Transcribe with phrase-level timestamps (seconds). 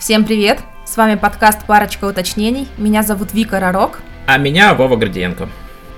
[0.00, 0.60] Всем привет!
[0.86, 2.66] С вами подкаст «Парочка уточнений».
[2.78, 4.00] Меня зовут Вика Ророк.
[4.26, 5.46] А меня Вова Гордиенко.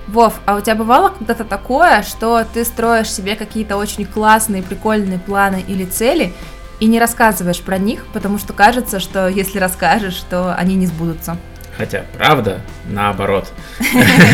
[0.09, 5.21] Вов, а у тебя бывало когда-то такое, что ты строишь себе какие-то очень классные, прикольные
[5.21, 6.33] планы или цели
[6.81, 11.37] и не рассказываешь про них, потому что кажется, что если расскажешь, то они не сбудутся?
[11.77, 13.53] Хотя, правда, наоборот.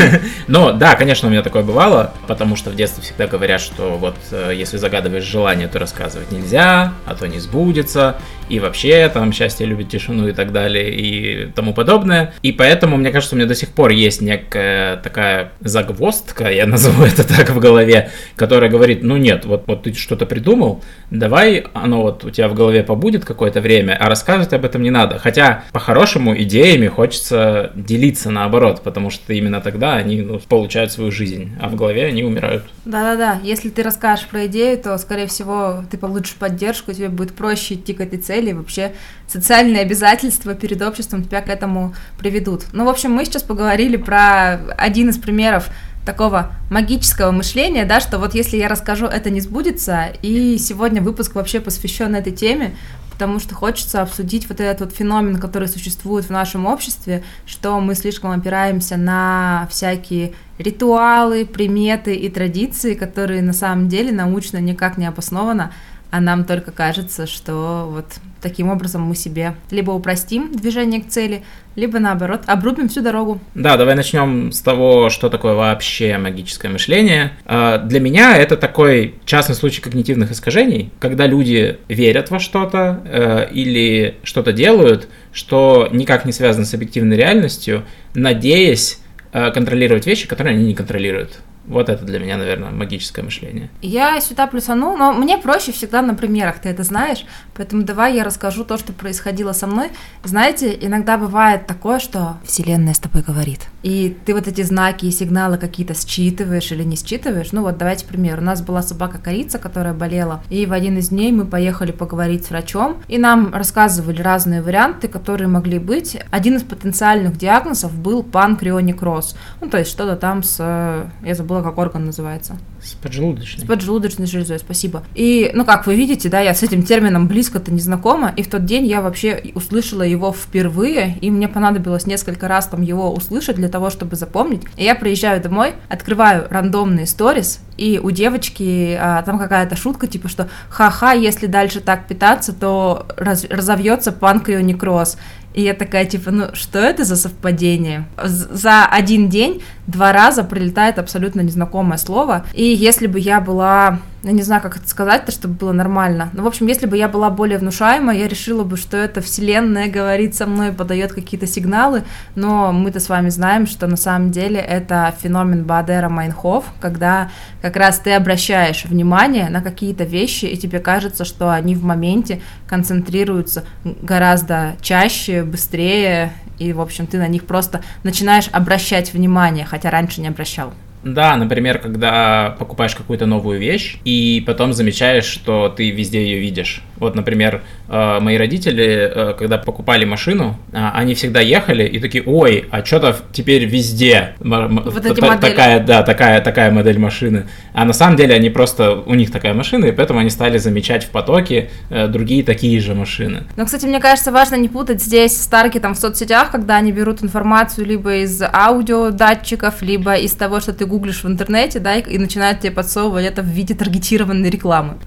[0.48, 4.16] Но да, конечно, у меня такое бывало, потому что в детстве всегда говорят, что вот
[4.30, 8.16] э, если загадываешь желание, то рассказывать нельзя, а то не сбудется,
[8.48, 12.34] и вообще там счастье любит тишину и так далее и тому подобное.
[12.42, 17.04] И поэтому, мне кажется, у меня до сих пор есть некая такая загвоздка, я назову
[17.04, 22.02] это так в голове, которая говорит, ну нет, вот, вот ты что-то придумал, давай оно
[22.02, 25.18] вот у тебя в голове побудет какое-то время, а рассказывать об этом не надо.
[25.18, 27.27] Хотя, по-хорошему, идеями хочется
[27.74, 32.24] делиться наоборот, потому что именно тогда они ну, получают свою жизнь, а в голове они
[32.24, 32.64] умирают.
[32.84, 37.74] Да-да-да, если ты расскажешь про идею, то, скорее всего, ты получишь поддержку, тебе будет проще
[37.74, 38.92] идти к этой цели, вообще
[39.26, 42.64] социальные обязательства перед обществом тебя к этому приведут.
[42.72, 45.68] Ну, в общем, мы сейчас поговорили про один из примеров
[46.08, 51.34] такого магического мышления, да, что вот если я расскажу, это не сбудется, и сегодня выпуск
[51.34, 52.74] вообще посвящен этой теме,
[53.18, 57.96] потому что хочется обсудить вот этот вот феномен, который существует в нашем обществе, что мы
[57.96, 65.06] слишком опираемся на всякие ритуалы, приметы и традиции, которые на самом деле научно никак не
[65.06, 65.72] обоснованы,
[66.10, 68.06] а нам только кажется, что вот
[68.40, 71.42] таким образом мы себе либо упростим движение к цели,
[71.76, 73.40] либо наоборот обрубим всю дорогу.
[73.54, 77.32] Да, давай начнем с того, что такое вообще магическое мышление.
[77.44, 83.48] А, для меня это такой частный случай когнитивных искажений, когда люди верят во что-то э,
[83.52, 89.00] или что-то делают, что никак не связано с объективной реальностью, надеясь
[89.32, 91.38] э, контролировать вещи, которые они не контролируют.
[91.68, 93.68] Вот это для меня, наверное, магическое мышление.
[93.82, 98.24] Я сюда плюсану, но мне проще всегда на примерах, ты это знаешь, поэтому давай я
[98.24, 99.90] расскажу то, что происходило со мной.
[100.24, 105.10] Знаете, иногда бывает такое, что Вселенная с тобой говорит, и ты вот эти знаки и
[105.10, 107.52] сигналы какие-то считываешь или не считываешь.
[107.52, 108.38] Ну вот давайте пример.
[108.38, 112.50] У нас была собака-корица, которая болела, и в один из дней мы поехали поговорить с
[112.50, 116.16] врачом, и нам рассказывали разные варианты, которые могли быть.
[116.30, 119.36] Один из потенциальных диагнозов был панкреонекроз.
[119.60, 121.10] Ну то есть что-то там с...
[121.22, 122.56] Я забыла забыла, как орган называется.
[122.82, 123.64] С поджелудочной.
[123.64, 125.02] С поджелудочной железой, спасибо.
[125.14, 128.48] И, ну, как вы видите, да, я с этим термином близко-то не знакома, и в
[128.48, 133.56] тот день я вообще услышала его впервые, и мне понадобилось несколько раз там его услышать
[133.56, 134.62] для того, чтобы запомнить.
[134.76, 140.28] И я приезжаю домой, открываю рандомные сторис, и у девочки а, там какая-то шутка, типа,
[140.28, 145.16] что ха-ха, если дальше так питаться, то раз, разовьется панкреонекроз.
[145.54, 148.06] И я такая, типа, ну что это за совпадение?
[148.22, 152.44] За один день два раза прилетает абсолютно незнакомое слово.
[152.52, 156.30] И если бы я была я не знаю, как это сказать-то, чтобы было нормально.
[156.32, 159.88] Ну, в общем, если бы я была более внушаема, я решила бы, что это вселенная
[159.88, 162.02] говорит со мной, подает какие-то сигналы,
[162.34, 167.30] но мы-то с вами знаем, что на самом деле это феномен Бадера Майнхоф, когда
[167.62, 172.42] как раз ты обращаешь внимание на какие-то вещи, и тебе кажется, что они в моменте
[172.66, 179.90] концентрируются гораздо чаще, быстрее, и, в общем, ты на них просто начинаешь обращать внимание, хотя
[179.90, 180.72] раньше не обращал.
[181.14, 186.82] Да, например, когда покупаешь какую-то новую вещь и потом замечаешь, что ты везде ее видишь.
[186.96, 192.24] Вот, например, э, мои родители, э, когда покупали машину, а, они всегда ехали и такие,
[192.24, 195.50] ой, а что-то теперь везде вот эти модели.
[195.50, 197.46] такая, да, такая, такая модель машины.
[197.72, 201.04] А на самом деле они просто, у них такая машина, и поэтому они стали замечать
[201.04, 203.44] в потоке э, другие такие же машины.
[203.56, 207.22] Но, кстати, мне кажется, важно не путать здесь с таргетом в соцсетях, когда они берут
[207.22, 212.18] информацию либо из аудиодатчиков, либо из того, что ты гуглишь в интернете, да, и, и
[212.18, 214.98] начинают тебе подсовывать это в виде таргетированной рекламы.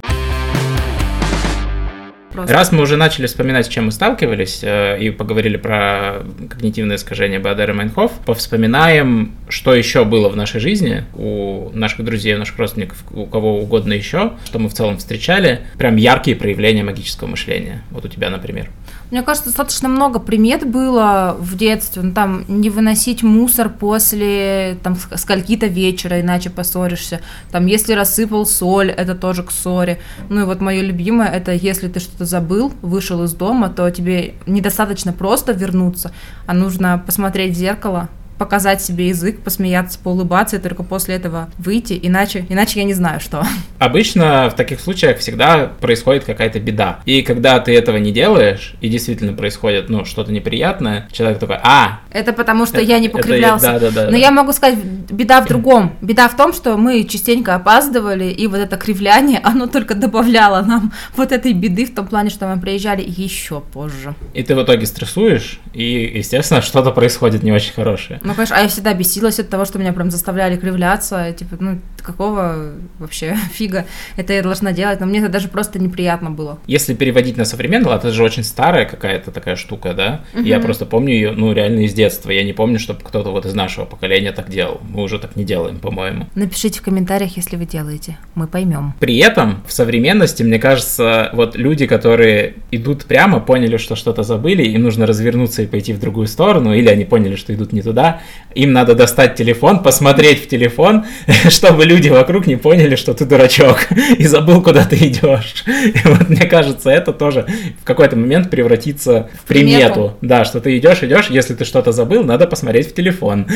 [2.31, 2.53] Просто.
[2.53, 7.39] Раз мы уже начали вспоминать, с чем мы сталкивались, э, и поговорили про когнитивное искажение
[7.39, 13.03] Бадера Майнхоф, повспоминаем, что еще было в нашей жизни у наших друзей, у наших родственников,
[13.11, 17.83] у кого угодно еще, что мы в целом встречали, прям яркие проявления магического мышления.
[17.91, 18.69] Вот у тебя, например.
[19.11, 22.01] Мне кажется, достаточно много примет было в детстве.
[22.01, 27.19] Ну, там не выносить мусор после там скольки-то вечера, иначе поссоришься.
[27.51, 29.99] Там если рассыпал соль, это тоже к ссоре.
[30.29, 34.35] Ну и вот мое любимое, это если ты что-то забыл, вышел из дома, то тебе
[34.45, 36.13] недостаточно просто вернуться,
[36.45, 38.07] а нужно посмотреть в зеркало,
[38.41, 43.19] показать себе язык, посмеяться, поулыбаться и только после этого выйти, иначе, иначе я не знаю
[43.19, 43.45] что.
[43.77, 47.01] Обычно в таких случаях всегда происходит какая-то беда.
[47.05, 51.99] И когда ты этого не делаешь, и действительно происходит, ну, что-то неприятное, человек такой, а...
[52.09, 53.73] Это потому, что это, я не покривлялся.
[53.73, 54.17] Это, да, да, да, Но да.
[54.17, 54.79] я могу сказать,
[55.11, 55.95] беда в другом.
[56.01, 60.93] Беда в том, что мы частенько опаздывали, и вот это кривляние, оно только добавляло нам
[61.15, 64.15] вот этой беды в том плане, что мы приезжали еще позже.
[64.33, 68.19] И ты в итоге стрессуешь, и, естественно, что-то происходит не очень хорошее.
[68.23, 71.79] Ну, конечно, а я всегда бесилась от того, что меня прям заставляли кривляться, типа, ну,
[72.01, 73.85] какого вообще фига
[74.15, 76.59] это я должна делать, но мне это даже просто неприятно было.
[76.67, 80.21] Если переводить на современный, это же очень старая какая-то такая штука, да?
[80.33, 80.43] Угу.
[80.43, 82.31] Я просто помню ее, ну, реально из детства.
[82.31, 84.81] Я не помню, чтобы кто-то вот из нашего поколения так делал.
[84.89, 86.27] Мы уже так не делаем, по-моему.
[86.35, 88.17] Напишите в комментариях, если вы делаете.
[88.35, 88.93] Мы поймем.
[88.99, 94.63] При этом в современности, мне кажется, вот люди, которые идут прямо, поняли, что что-то забыли,
[94.63, 98.20] им нужно развернуться и пойти в другую сторону, или они поняли, что идут не туда,
[98.55, 101.05] им надо достать телефон, посмотреть в телефон,
[101.49, 103.87] чтобы люди вокруг не поняли, что ты дурачок
[104.17, 105.63] и забыл, куда ты идешь.
[105.67, 107.45] И вот мне кажется, это тоже
[107.81, 109.93] в какой-то момент превратится в примету.
[109.93, 110.17] примету.
[110.21, 113.47] Да, что ты идешь, идешь, если ты что-то забыл, надо посмотреть в телефон.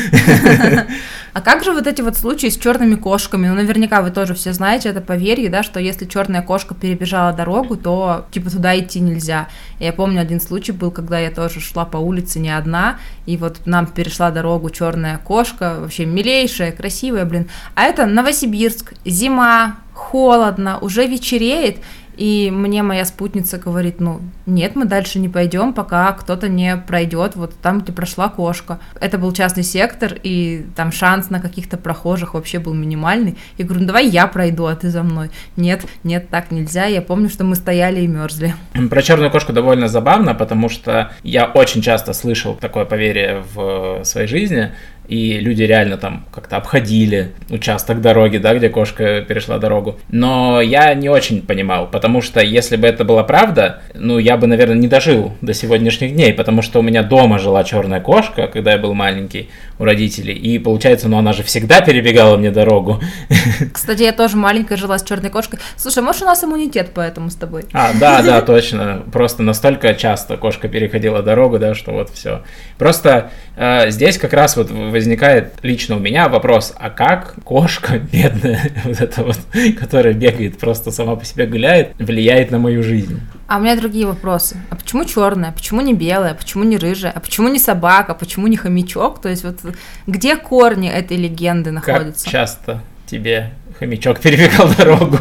[1.32, 3.48] А как же вот эти вот случаи с черными кошками?
[3.48, 7.76] Ну, наверняка вы тоже все знаете это поверье, да, что если черная кошка перебежала дорогу,
[7.76, 9.48] то типа туда идти нельзя.
[9.78, 13.66] Я помню один случай был, когда я тоже шла по улице не одна, и вот
[13.66, 17.48] нам перешла дорогу черная кошка, вообще милейшая, красивая, блин.
[17.74, 21.78] А это Новосибирск, зима, холодно, уже вечереет,
[22.16, 27.36] и мне моя спутница говорит, ну, нет, мы дальше не пойдем, пока кто-то не пройдет
[27.36, 28.78] вот там, где прошла кошка.
[29.00, 33.36] Это был частный сектор, и там шанс на каких-то прохожих вообще был минимальный.
[33.58, 35.30] Я говорю, ну давай я пройду, а ты за мной.
[35.56, 36.86] Нет, нет, так нельзя.
[36.86, 38.54] Я помню, что мы стояли и мерзли.
[38.90, 44.26] Про черную кошку довольно забавно, потому что я очень часто слышал такое поверье в своей
[44.26, 44.72] жизни,
[45.08, 49.98] и люди реально там как-то обходили участок дороги, да, где кошка перешла дорогу.
[50.10, 54.46] Но я не очень понимал, потому что если бы это была правда, ну, я бы,
[54.46, 58.72] наверное, не дожил до сегодняшних дней, потому что у меня дома жила черная кошка, когда
[58.72, 63.00] я был маленький у родителей, и получается, ну, она же всегда перебегала мне дорогу.
[63.72, 65.58] Кстати, я тоже маленькая жила с черной кошкой.
[65.76, 67.64] Слушай, может, у нас иммунитет поэтому с тобой?
[67.72, 69.02] А, да, да, точно.
[69.12, 72.42] Просто настолько часто кошка переходила дорогу, да, что вот все.
[72.78, 78.70] Просто э, здесь как раз вот возникает лично у меня вопрос, а как кошка бедная,
[78.84, 79.38] вот эта вот,
[79.78, 83.20] которая бегает, просто сама по себе гуляет, влияет на мою жизнь?
[83.46, 84.56] А у меня другие вопросы.
[84.70, 85.52] А почему черная?
[85.52, 86.34] Почему не белая?
[86.34, 87.12] Почему не рыжая?
[87.12, 88.14] А почему не собака?
[88.14, 89.20] Почему не хомячок?
[89.20, 89.58] То есть вот
[90.06, 92.24] где корни этой легенды находятся?
[92.24, 95.18] Как часто тебе хомячок перебегал дорогу.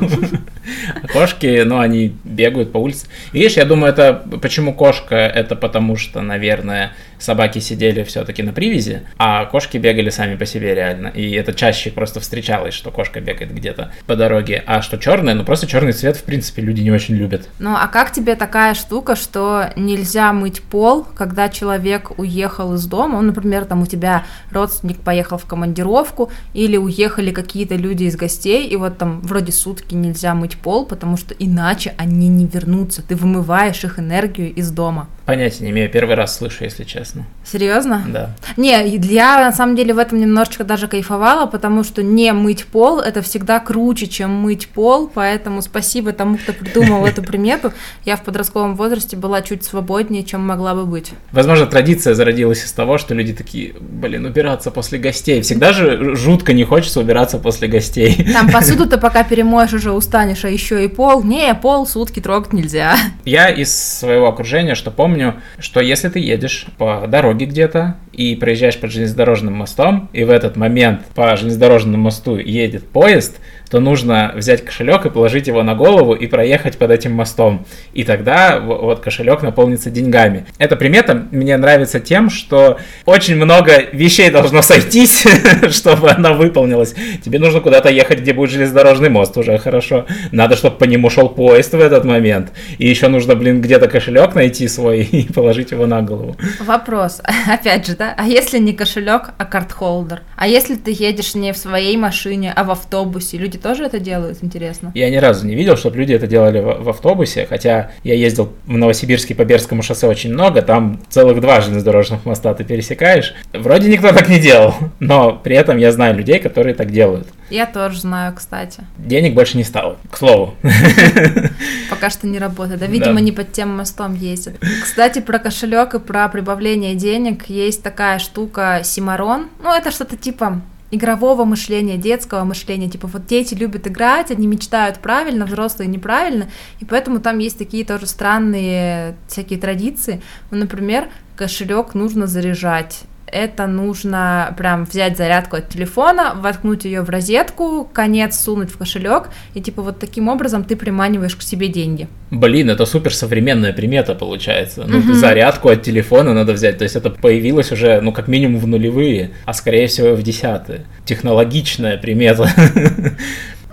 [1.11, 3.07] Кошки, ну, они бегают по улице.
[3.31, 9.03] Видишь, я думаю, это почему кошка, это потому что, наверное, собаки сидели все-таки на привязи,
[9.17, 11.07] а кошки бегали сами по себе реально.
[11.07, 14.63] И это чаще просто встречалось, что кошка бегает где-то по дороге.
[14.65, 17.49] А что черная, ну просто черный цвет, в принципе, люди не очень любят.
[17.59, 23.17] Ну а как тебе такая штука, что нельзя мыть пол, когда человек уехал из дома?
[23.17, 28.67] Он, например, там у тебя родственник поехал в командировку, или уехали какие-то люди из гостей,
[28.67, 33.01] и вот там вроде сутки нельзя мыть пол, потому что иначе они не вернутся.
[33.01, 35.07] Ты вымываешь их энергию из дома.
[35.25, 37.25] Понятия не имею, первый раз слышу, если честно.
[37.43, 38.03] Серьезно?
[38.07, 38.35] Да.
[38.57, 42.99] Не, я на самом деле в этом немножечко даже кайфовала, потому что не мыть пол
[42.99, 47.73] это всегда круче, чем мыть пол, поэтому спасибо тому, кто придумал эту примету.
[48.05, 51.11] Я в подростковом возрасте была чуть свободнее, чем могла бы быть.
[51.31, 55.41] Возможно, традиция зародилась из того, что люди такие, блин, убираться после гостей.
[55.41, 58.31] Всегда же жутко не хочется убираться после гостей.
[58.31, 61.23] Там посуду-то пока перемоешь, уже устанешь, а еще и пол.
[61.23, 62.95] Не, пол сутки трогать нельзя.
[63.25, 68.79] Я из своего окружения, что помню, что если ты едешь по дороге где-то и проезжаешь
[68.79, 73.37] под железнодорожным мостом, и в этот момент по железнодорожному мосту едет поезд,
[73.69, 77.65] то нужно взять кошелек и положить его на голову и проехать под этим мостом.
[77.93, 80.45] И тогда вот кошелек наполнится деньгами.
[80.57, 85.25] Эта примета мне нравится тем, что очень много вещей должно сойтись,
[85.71, 86.95] чтобы она выполнилась.
[87.23, 90.05] Тебе нужно куда-то ехать, где будет железнодорожный мост, уже хорошо.
[90.35, 92.51] Надо, чтобы по нему шел поезд в этот момент.
[92.77, 96.35] И еще нужно, блин, где-то кошелек найти свой и положить его на голову.
[96.59, 98.13] Вопрос, опять же, да?
[98.17, 100.23] А если не кошелек, а карт-холдер?
[100.35, 103.37] А если ты едешь не в своей машине, а в автобусе?
[103.37, 104.91] Люди тоже это делают, интересно?
[104.93, 108.51] Я ни разу не видел, чтобы люди это делали в, в автобусе, хотя я ездил
[108.65, 113.33] в Новосибирске по Бердскому шоссе очень много, там целых два железнодорожных моста ты пересекаешь.
[113.53, 117.27] Вроде никто так не делал, но при этом я знаю людей, которые так делают.
[117.49, 118.83] Я тоже знаю, кстати.
[118.97, 120.55] Денег больше не стало, к слову.
[121.89, 122.79] Пока что не работает.
[122.79, 123.21] Да, видимо, Да.
[123.21, 124.59] не под тем мостом ездит.
[124.83, 129.49] Кстати, про кошелек и про прибавление денег есть такая штука Симарон.
[129.61, 132.89] Ну, это что-то типа игрового мышления, детского мышления.
[132.89, 136.47] Типа вот дети любят играть, они мечтают правильно, взрослые неправильно,
[136.79, 140.21] и поэтому там есть такие тоже странные всякие традиции.
[140.51, 143.03] Ну, например, кошелек нужно заряжать.
[143.27, 149.29] Это нужно прям взять зарядку от телефона, воткнуть ее в розетку, конец сунуть в кошелек,
[149.55, 152.07] и типа вот таким образом ты приманиваешь к себе деньги.
[152.29, 154.83] Блин, это супер современная примета получается.
[154.87, 155.15] Ну, Мгм.
[155.15, 156.77] зарядку от телефона надо взять.
[156.77, 160.85] То есть это появилось уже, ну, как минимум в нулевые, а скорее всего в десятые.
[161.05, 162.47] Технологичная примета.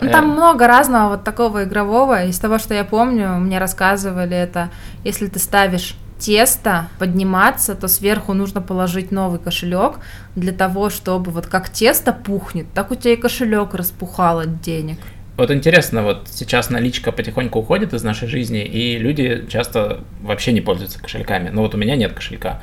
[0.00, 0.10] Ну, Э.
[0.10, 2.24] там много разного вот такого игрового.
[2.24, 4.70] Из того, что я помню, мне рассказывали это,
[5.04, 5.94] если ты ставишь
[6.24, 9.98] тесто подниматься, то сверху нужно положить новый кошелек
[10.36, 14.98] для того, чтобы вот как тесто пухнет, так у тебя и кошелек распухал от денег.
[15.36, 20.60] Вот интересно, вот сейчас наличка потихоньку уходит из нашей жизни, и люди часто вообще не
[20.60, 21.48] пользуются кошельками.
[21.48, 22.60] Ну вот у меня нет кошелька.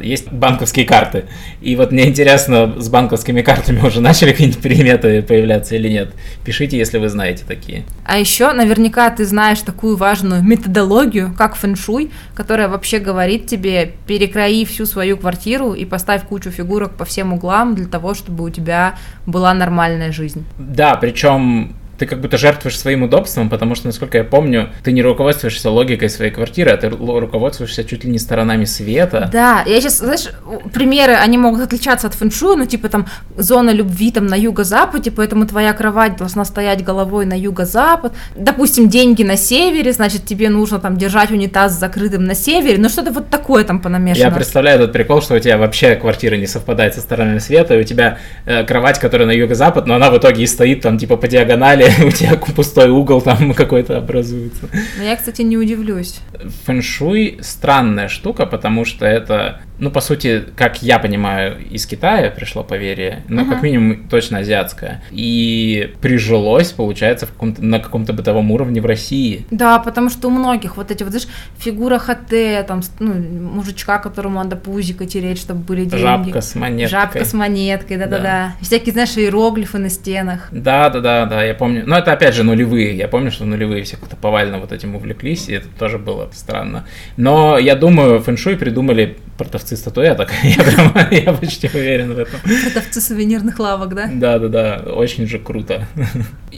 [0.00, 1.24] Есть банковские карты.
[1.60, 6.12] И вот мне интересно, с банковскими картами уже начали какие-нибудь приметы появляться или нет?
[6.44, 7.82] Пишите, если вы знаете такие.
[8.04, 14.64] А еще наверняка ты знаешь такую важную методологию, как фэншуй, которая вообще говорит тебе, перекрои
[14.64, 18.94] всю свою квартиру и поставь кучу фигурок по всем углам для того, чтобы у тебя
[19.26, 20.44] была нормальная жизнь.
[20.58, 25.02] Да, причем ты как будто жертвуешь своим удобством, потому что, насколько я помню, ты не
[25.02, 29.30] руководствуешься логикой своей квартиры, а ты ру- руководствуешься чуть ли не сторонами света.
[29.32, 30.26] Да, я сейчас, знаешь,
[30.72, 33.06] примеры, они могут отличаться от фэншуя, ну, типа там
[33.36, 38.12] зона любви там на юго-западе, поэтому твоя кровать должна стоять головой на юго-запад.
[38.34, 43.12] Допустим, деньги на севере, значит, тебе нужно там держать унитаз закрытым на севере, ну, что-то
[43.12, 44.24] вот такое там понамешано.
[44.24, 47.80] Я представляю этот прикол, что у тебя вообще квартира не совпадает со сторонами света, и
[47.80, 51.16] у тебя э, кровать, которая на юго-запад, но она в итоге и стоит там типа
[51.16, 54.68] по диагонали, у тебя пустой угол там какой-то образуется.
[54.98, 56.20] Но я, кстати, не удивлюсь.
[56.64, 62.62] Фэншуй странная штука, потому что это, ну, по сути, как я понимаю, из Китая пришло
[62.62, 63.54] поверье, ну, Ага.
[63.54, 65.02] как минимум, точно азиатское.
[65.10, 69.44] И прижилось, получается, в каком-то, на каком-то бытовом уровне в России.
[69.50, 71.26] Да, потому что у многих вот эти вот, знаешь,
[71.58, 76.00] фигура ХТ, там, ну, мужичка, которому надо пузико тереть, чтобы были деньги.
[76.00, 76.88] Жабка с монеткой.
[76.88, 78.54] Жабка с монеткой, да-да-да.
[78.60, 80.46] Всякие, знаешь, иероглифы на стенах.
[80.52, 81.82] Да, да, да, да, я помню.
[81.86, 82.96] Но это опять же нулевые.
[82.96, 86.86] Я помню, что нулевые все как-то повально вот этим увлеклись, и это тоже было странно.
[87.16, 90.30] Но я думаю, фэншуй придумали продавцы статуэток.
[90.42, 92.40] Я прям, я почти уверен в этом.
[92.40, 94.10] Продавцы сувенирных лавок, да?
[94.12, 95.86] Да, да, да, очень же круто.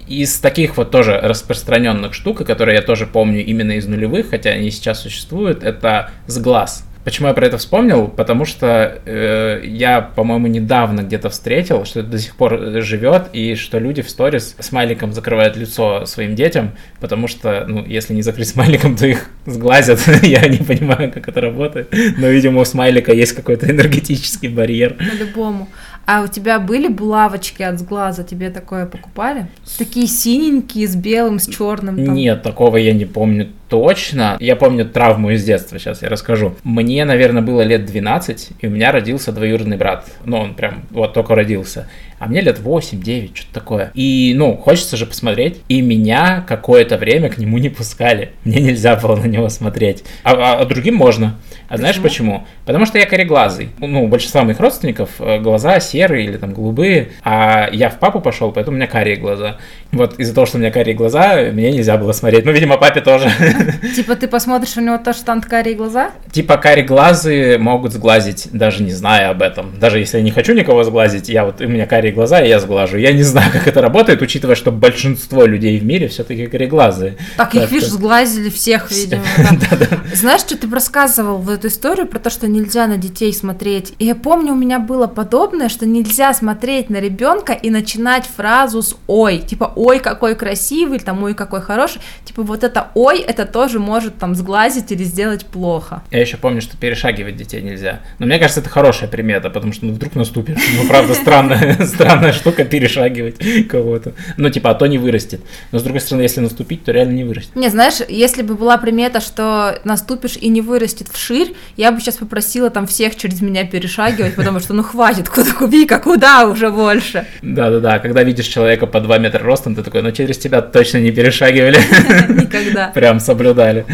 [0.08, 4.70] Из таких вот тоже распространенных штук, которые я тоже помню именно из нулевых, хотя они
[4.70, 6.84] сейчас существуют, это сглаз.
[7.04, 8.08] Почему я про это вспомнил?
[8.08, 13.28] Потому что э, я, по-моему, недавно где-то встретил, что это до сих пор э, живет,
[13.34, 18.22] и что люди в сторис смайликом закрывают лицо своим детям, потому что, ну, если не
[18.22, 20.00] закрыть смайликом, то их сглазят.
[20.22, 24.94] я не понимаю, как это работает, но, видимо, у смайлика есть какой-то энергетический барьер.
[24.94, 25.68] По-любому.
[26.06, 28.24] А у тебя были булавочки от сглаза?
[28.24, 29.46] Тебе такое покупали?
[29.78, 32.04] Такие синенькие, с белым, с черным.
[32.04, 32.14] там.
[32.14, 34.36] Нет, такого я не помню точно.
[34.40, 36.54] Я помню травму из детства, сейчас я расскажу.
[36.62, 40.06] Мне, наверное, было лет 12, и у меня родился двоюродный брат.
[40.24, 41.88] Ну, он прям вот только родился.
[42.20, 43.90] А мне лет 8-9, что-то такое.
[43.94, 45.60] И, ну, хочется же посмотреть.
[45.68, 48.30] И меня какое-то время к нему не пускали.
[48.44, 50.04] Мне нельзя было на него смотреть.
[50.22, 51.36] А, а- а другим можно.
[51.68, 52.32] А знаешь Почему?
[52.38, 52.46] почему?
[52.66, 53.70] Потому что я кореглазый.
[53.78, 58.20] Ну, у большинства моих родственников э, глаза серые или там голубые, а я в папу
[58.20, 59.56] пошел, поэтому у меня карие глаза.
[59.90, 62.44] Вот из-за того, что у меня карие глаза, мне нельзя было смотреть.
[62.44, 63.28] Ну, видимо, папе тоже.
[63.94, 66.10] Типа ты посмотришь, у него тоже там карие глаза?
[66.32, 69.72] Типа карие глазы могут сглазить, даже не зная об этом.
[69.78, 72.60] Даже если я не хочу никого сглазить, я вот, у меня карие глаза, и я
[72.60, 72.96] сглажу.
[72.96, 77.16] Я не знаю, как это работает, учитывая, что большинство людей в мире все-таки кареглазые.
[77.36, 79.22] Так, их, Так видишь, что- сглазили всех, видимо.
[80.14, 83.94] Знаешь, что ты рассказывал в эту историю про то, что нельзя на детей смотреть?
[83.98, 88.82] И я помню, у меня было подобное, что нельзя смотреть на ребенка и начинать фразу
[88.82, 89.38] с «ой».
[89.38, 92.00] Типа «ой, какой красивый», там «ой, какой хороший».
[92.24, 96.02] Типа вот это «ой» это тоже может там сглазить или сделать плохо.
[96.10, 98.00] Я еще помню, что перешагивать детей нельзя.
[98.18, 100.58] Но мне кажется, это хорошая примета, потому что ну, вдруг наступишь.
[100.76, 103.36] Ну, правда, странная, странная штука перешагивать
[103.68, 104.14] кого-то.
[104.38, 105.40] Ну, типа, а то не вырастет.
[105.70, 107.54] Но, с другой стороны, если наступить, то реально не вырастет.
[107.54, 112.16] Не, знаешь, если бы была примета, что наступишь и не вырастет вширь, я бы сейчас
[112.16, 117.24] попросила там всех через меня перешагивать, потому что ну хватит, куда кубика, куда уже больше.
[117.40, 121.12] Да-да-да, когда видишь человека по 2 метра ростом, ты такой, ну, через тебя точно не
[121.12, 121.78] перешагивали.
[122.28, 122.88] Никогда.
[122.88, 123.85] Прям соблюдали.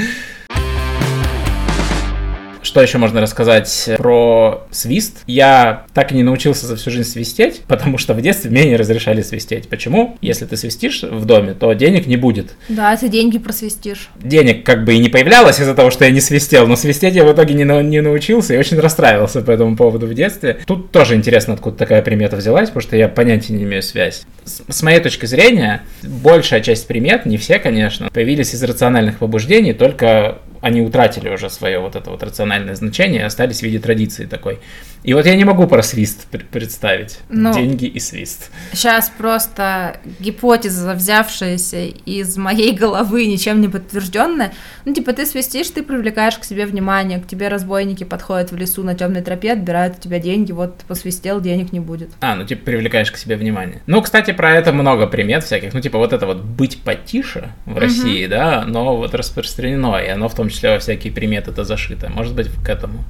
[2.62, 5.22] Что еще можно рассказать про свист?
[5.26, 8.76] Я так и не научился за всю жизнь свистеть, потому что в детстве мне не
[8.76, 9.68] разрешали свистеть.
[9.68, 10.16] Почему?
[10.20, 12.54] Если ты свистишь в доме, то денег не будет.
[12.68, 14.10] Да, ты деньги просвистишь.
[14.22, 17.24] Денег как бы и не появлялось из-за того, что я не свистел, но свистеть я
[17.24, 20.58] в итоге не, на- не научился и очень расстраивался по этому поводу в детстве.
[20.66, 24.22] Тут тоже интересно, откуда такая примета взялась, потому что я понятия не имею связь.
[24.44, 29.72] С, с моей точки зрения, большая часть примет, не все, конечно, появились из рациональных побуждений,
[29.72, 34.60] только они утратили уже свое вот это вот рациональное значение, остались в виде традиции такой.
[35.02, 37.20] И вот я не могу про свист пр- представить.
[37.30, 37.54] Ну.
[37.54, 38.50] Деньги и свист.
[38.72, 44.52] Сейчас просто гипотеза, взявшаяся из моей головы, ничем не подтвержденная.
[44.84, 48.82] Ну, типа, ты свистишь, ты привлекаешь к себе внимание, к тебе разбойники подходят в лесу
[48.82, 52.10] на темной тропе, отбирают у тебя деньги, вот посвистел, денег не будет.
[52.20, 53.80] А, ну типа привлекаешь к себе внимание.
[53.86, 55.72] Ну, кстати, про это много примет всяких.
[55.72, 60.28] Ну, типа вот это вот быть потише в России, да, но вот распространено, и оно
[60.28, 62.10] в том числе во всякие приметы это зашито.
[62.10, 63.04] Может быть, к этому.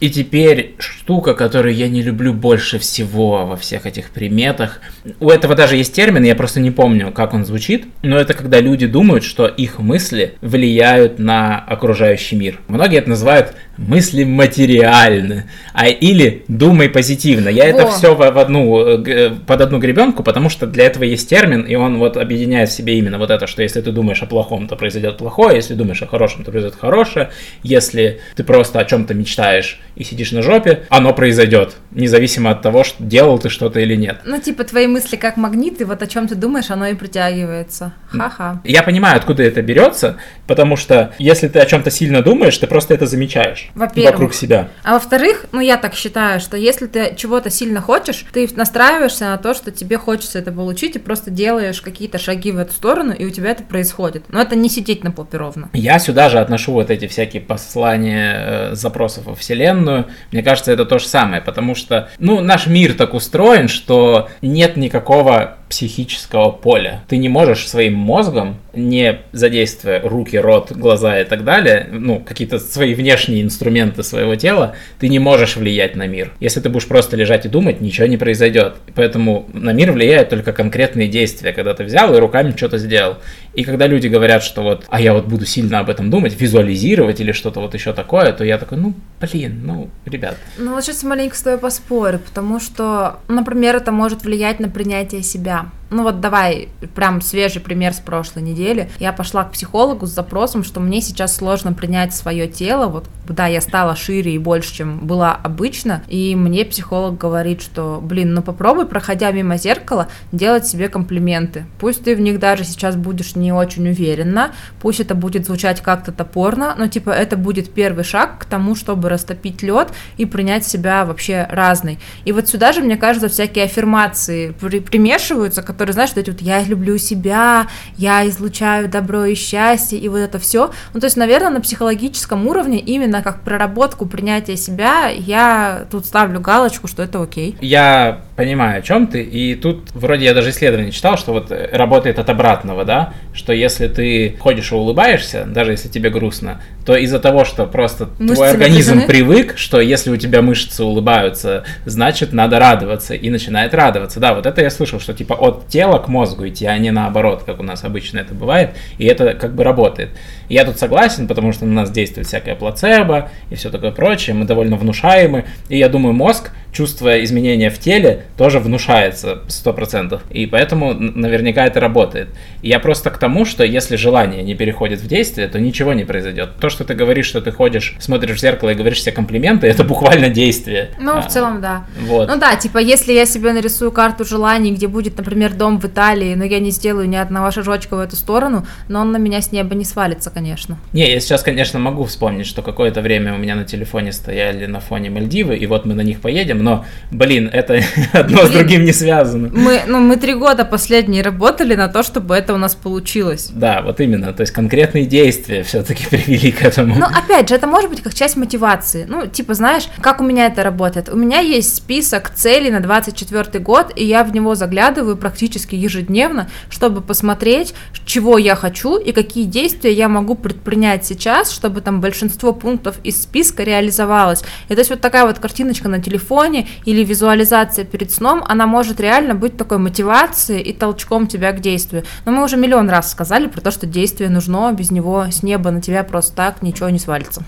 [0.00, 4.80] И теперь штука, которую я не люблю больше всего во всех этих приметах.
[5.18, 8.60] У этого даже есть термин, я просто не помню, как он звучит, но это когда
[8.60, 12.60] люди думают, что их мысли влияют на окружающий мир.
[12.68, 17.48] Многие это называют мысли материальны, а или думай позитивно.
[17.48, 17.90] Я это Во.
[17.92, 21.62] все в, в одну, э, г- под одну гребенку, потому что для этого есть термин,
[21.62, 24.66] и он вот объединяет в себе именно вот это, что если ты думаешь о плохом,
[24.66, 27.30] то произойдет плохое, если думаешь о хорошем, то произойдет хорошее,
[27.62, 32.82] если ты просто о чем-то мечтаешь и сидишь на жопе, оно произойдет, независимо от того,
[32.84, 34.18] что делал ты что-то или нет.
[34.24, 37.92] Ну, типа, твои мысли как магниты, вот о чем ты думаешь, оно и притягивается.
[38.08, 38.60] Ха-ха.
[38.64, 40.16] Я понимаю, откуда это берется,
[40.46, 44.12] потому что если ты о чем-то сильно думаешь, ты просто это замечаешь Во-первых.
[44.12, 44.68] вокруг себя.
[44.82, 49.38] А во-вторых, ну я так считаю, что если ты чего-то сильно хочешь, ты настраиваешься на
[49.38, 53.24] то, что тебе хочется это получить, и просто делаешь какие-то шаги в эту сторону, и
[53.24, 54.24] у тебя это происходит.
[54.28, 55.70] Но это не сидеть на попе ровно.
[55.72, 60.06] Я сюда же отношу вот эти всякие послания э, запросов во Вселенную.
[60.32, 64.76] Мне кажется, это то же самое, потому что, ну, наш мир так устроен, что нет
[64.76, 67.02] никакого психического поля.
[67.08, 72.58] Ты не можешь своим мозгом, не задействуя руки, рот, глаза и так далее, ну, какие-то
[72.58, 73.57] свои внешние инструменты
[74.02, 76.32] своего тела, ты не можешь влиять на мир.
[76.40, 78.74] Если ты будешь просто лежать и думать, ничего не произойдет.
[78.94, 83.16] Поэтому на мир влияют только конкретные действия, когда ты взял и руками что-то сделал.
[83.58, 87.18] И когда люди говорят, что вот, а я вот буду сильно об этом думать, визуализировать
[87.18, 90.36] или что-то вот еще такое, то я такой, ну, блин, ну, ребят.
[90.58, 95.24] Ну вот сейчас маленько с тобой поспорю, потому что, например, это может влиять на принятие
[95.24, 95.66] себя.
[95.90, 98.90] Ну вот давай, прям свежий пример с прошлой недели.
[98.98, 102.88] Я пошла к психологу с запросом, что мне сейчас сложно принять свое тело.
[102.88, 106.02] Вот, да, я стала шире и больше, чем была обычно.
[106.08, 111.64] И мне психолог говорит, что, блин, ну попробуй, проходя мимо зеркала, делать себе комплименты.
[111.78, 116.12] Пусть ты в них даже сейчас будешь не очень уверена, пусть это будет звучать как-то
[116.12, 121.04] топорно, но типа это будет первый шаг к тому, чтобы растопить лед и принять себя
[121.04, 121.98] вообще разной.
[122.24, 126.40] И вот сюда же, мне кажется, всякие аффирмации при- примешиваются, которые, знаешь, вот эти вот
[126.40, 130.70] «я люблю себя», «я излучаю добро и счастье», и вот это все.
[130.94, 136.40] Ну, то есть, наверное, на психологическом уровне именно как проработку принятия себя я тут ставлю
[136.40, 137.56] галочку, что это окей.
[137.60, 141.68] Я понимаю, о чем ты, и тут вроде я даже исследование читал, что вот э,
[141.72, 146.96] работает от обратного, да, что если ты ходишь и улыбаешься, даже если тебе грустно, то
[146.96, 149.06] из-за того, что просто Мышцы твой организм напряжены.
[149.06, 154.18] привык, что если у тебя мышцы улыбаются, значит надо радоваться, и начинает радоваться.
[154.18, 157.44] Да, вот это я слышал, что типа от тела к мозгу идти, а не наоборот,
[157.46, 160.10] как у нас обычно это бывает, и это как бы работает.
[160.48, 164.46] Я тут согласен, потому что на нас действует всякое плацебо и все такое прочее, мы
[164.46, 170.94] довольно внушаемы, и я думаю, мозг, чувствуя изменения в теле, тоже внушается 100%, и поэтому
[170.94, 172.28] наверняка это работает.
[172.62, 176.04] И я просто к тому, что если желание не переходит в действие, то ничего не
[176.04, 176.50] произойдет.
[176.60, 179.82] То, что ты говоришь, что ты ходишь, смотришь в зеркало и говоришь себе комплименты, это
[179.82, 180.90] буквально действие.
[181.00, 181.84] Ну, А, в целом, да.
[182.00, 182.28] Вот.
[182.28, 186.36] Ну да, типа, если я себе нарисую карту желаний, где будет, например, дом в Италии,
[186.36, 189.50] но я не сделаю ни одного шажочка в эту сторону, но он на меня с
[189.50, 190.78] неба не свалится, конечно.
[190.92, 194.78] Не, я сейчас, конечно, могу вспомнить, что какое-то время у меня на телефоне стояли на
[194.78, 198.58] фоне Мальдивы, и вот мы на них поедем, но, блин, это одно с Блин.
[198.58, 199.48] другим не связано.
[199.52, 203.50] Мы, ну, мы три года последние работали на то, чтобы это у нас получилось.
[203.52, 206.96] Да, вот именно, то есть конкретные действия все-таки привели к этому.
[206.96, 209.06] Но опять же, это может быть как часть мотивации.
[209.08, 211.08] Ну, типа, знаешь, как у меня это работает?
[211.08, 216.48] У меня есть список целей на 24 год, и я в него заглядываю практически ежедневно,
[216.68, 222.52] чтобы посмотреть, чего я хочу и какие действия я могу предпринять сейчас, чтобы там большинство
[222.52, 224.42] пунктов из списка реализовалось.
[224.68, 228.66] И то есть вот такая вот картиночка на телефоне, фоне или визуализация перед сном, она
[228.66, 232.04] может реально быть такой мотивацией и толчком тебя к действию.
[232.24, 235.70] Но мы уже миллион раз сказали про то, что действие нужно, без него с неба
[235.70, 237.42] на тебя просто так ничего не свалится.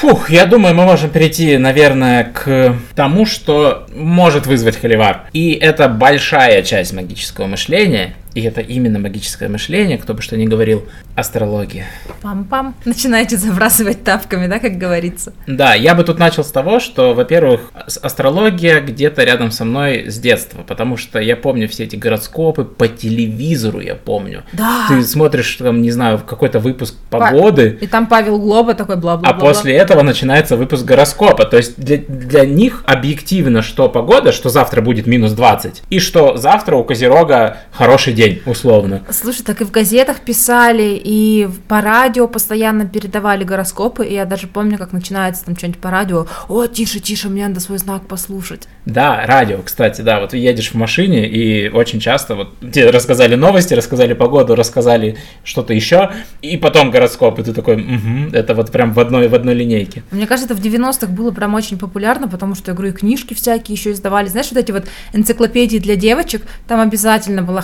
[0.00, 5.22] Фух, я думаю, мы можем перейти, наверное, к тому, что может вызвать холивар.
[5.32, 10.44] И это большая часть магического мышления, и это именно магическое мышление, кто бы что ни
[10.44, 11.86] говорил, астрология.
[12.22, 12.74] Пам-пам.
[12.84, 15.32] Начинаете забрасывать тапками, да, как говорится?
[15.46, 17.72] Да, я бы тут начал с того, что, во-первых,
[18.02, 22.88] астрология где-то рядом со мной с детства, потому что я помню все эти гороскопы по
[22.88, 24.42] телевизору, я помню.
[24.52, 24.84] Да.
[24.88, 29.30] Ты смотришь, там, не знаю, какой-то выпуск погоды, И там Павел Глоба такой бла-бла-бла.
[29.30, 31.46] а после этого начинается выпуск гороскопа.
[31.46, 36.36] То есть для, для них объективно, что погода, что завтра будет минус 20, и что
[36.36, 39.02] завтра у Козерога хороший день, условно.
[39.10, 44.46] Слушай, так и в газетах писали, и по радио постоянно передавали гороскопы, и я даже
[44.46, 48.68] помню, как начинается там что-нибудь по радио, о, тише, тише, мне надо свой знак послушать.
[48.84, 53.74] Да, радио, кстати, да, вот едешь в машине, и очень часто вот тебе рассказали новости,
[53.74, 56.12] рассказали погоду, рассказали что-то еще,
[56.42, 60.02] и потом гороскоп, и ты такой, «Мгм, это вот прям в одной, в одной линейке.
[60.10, 63.34] Мне кажется, это в 90-х было прям очень популярно, потому что, я говорю, и книжки
[63.34, 64.28] всякие еще издавали.
[64.28, 67.62] Знаешь, вот эти вот энциклопедии для девочек, там обязательно была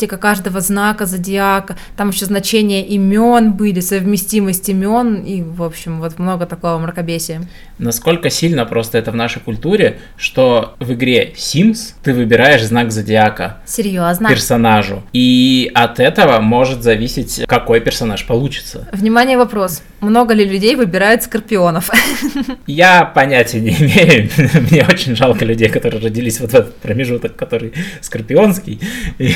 [0.00, 6.18] характеристика каждого знака зодиака, там еще значения имен были, совместимость имен, и, в общем, вот
[6.18, 7.42] много такого мракобесия.
[7.78, 13.58] Насколько сильно просто это в нашей культуре, что в игре Sims ты выбираешь знак зодиака
[13.66, 14.28] Серьезно.
[14.28, 18.86] персонажу, и от этого может зависеть, какой персонаж получится.
[18.92, 19.82] Внимание, вопрос.
[20.00, 21.90] Много ли людей выбирают скорпионов?
[22.66, 24.30] Я понятия не имею.
[24.70, 28.80] Мне очень жалко людей, которые родились вот в этот промежуток, который скорпионский,
[29.18, 29.34] и-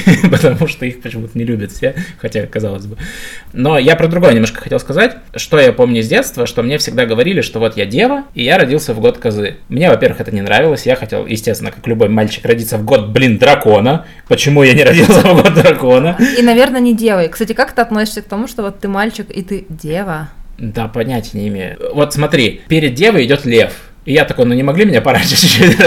[0.54, 2.96] потому что их почему-то не любят все, хотя казалось бы.
[3.52, 7.06] Но я про другое немножко хотел сказать, что я помню с детства, что мне всегда
[7.06, 9.56] говорили, что вот я дева, и я родился в год козы.
[9.68, 13.38] Мне, во-первых, это не нравилось, я хотел, естественно, как любой мальчик, родиться в год, блин,
[13.38, 14.06] дракона.
[14.28, 16.16] Почему я не родился в год дракона?
[16.38, 17.28] И, наверное, не девой.
[17.28, 20.30] Кстати, как ты относишься к тому, что вот ты мальчик и ты дева?
[20.58, 21.78] Да, понятия не имею.
[21.92, 23.72] Вот смотри, перед девой идет лев.
[24.04, 25.78] И я такой, ну не могли меня пораньше чуть-чуть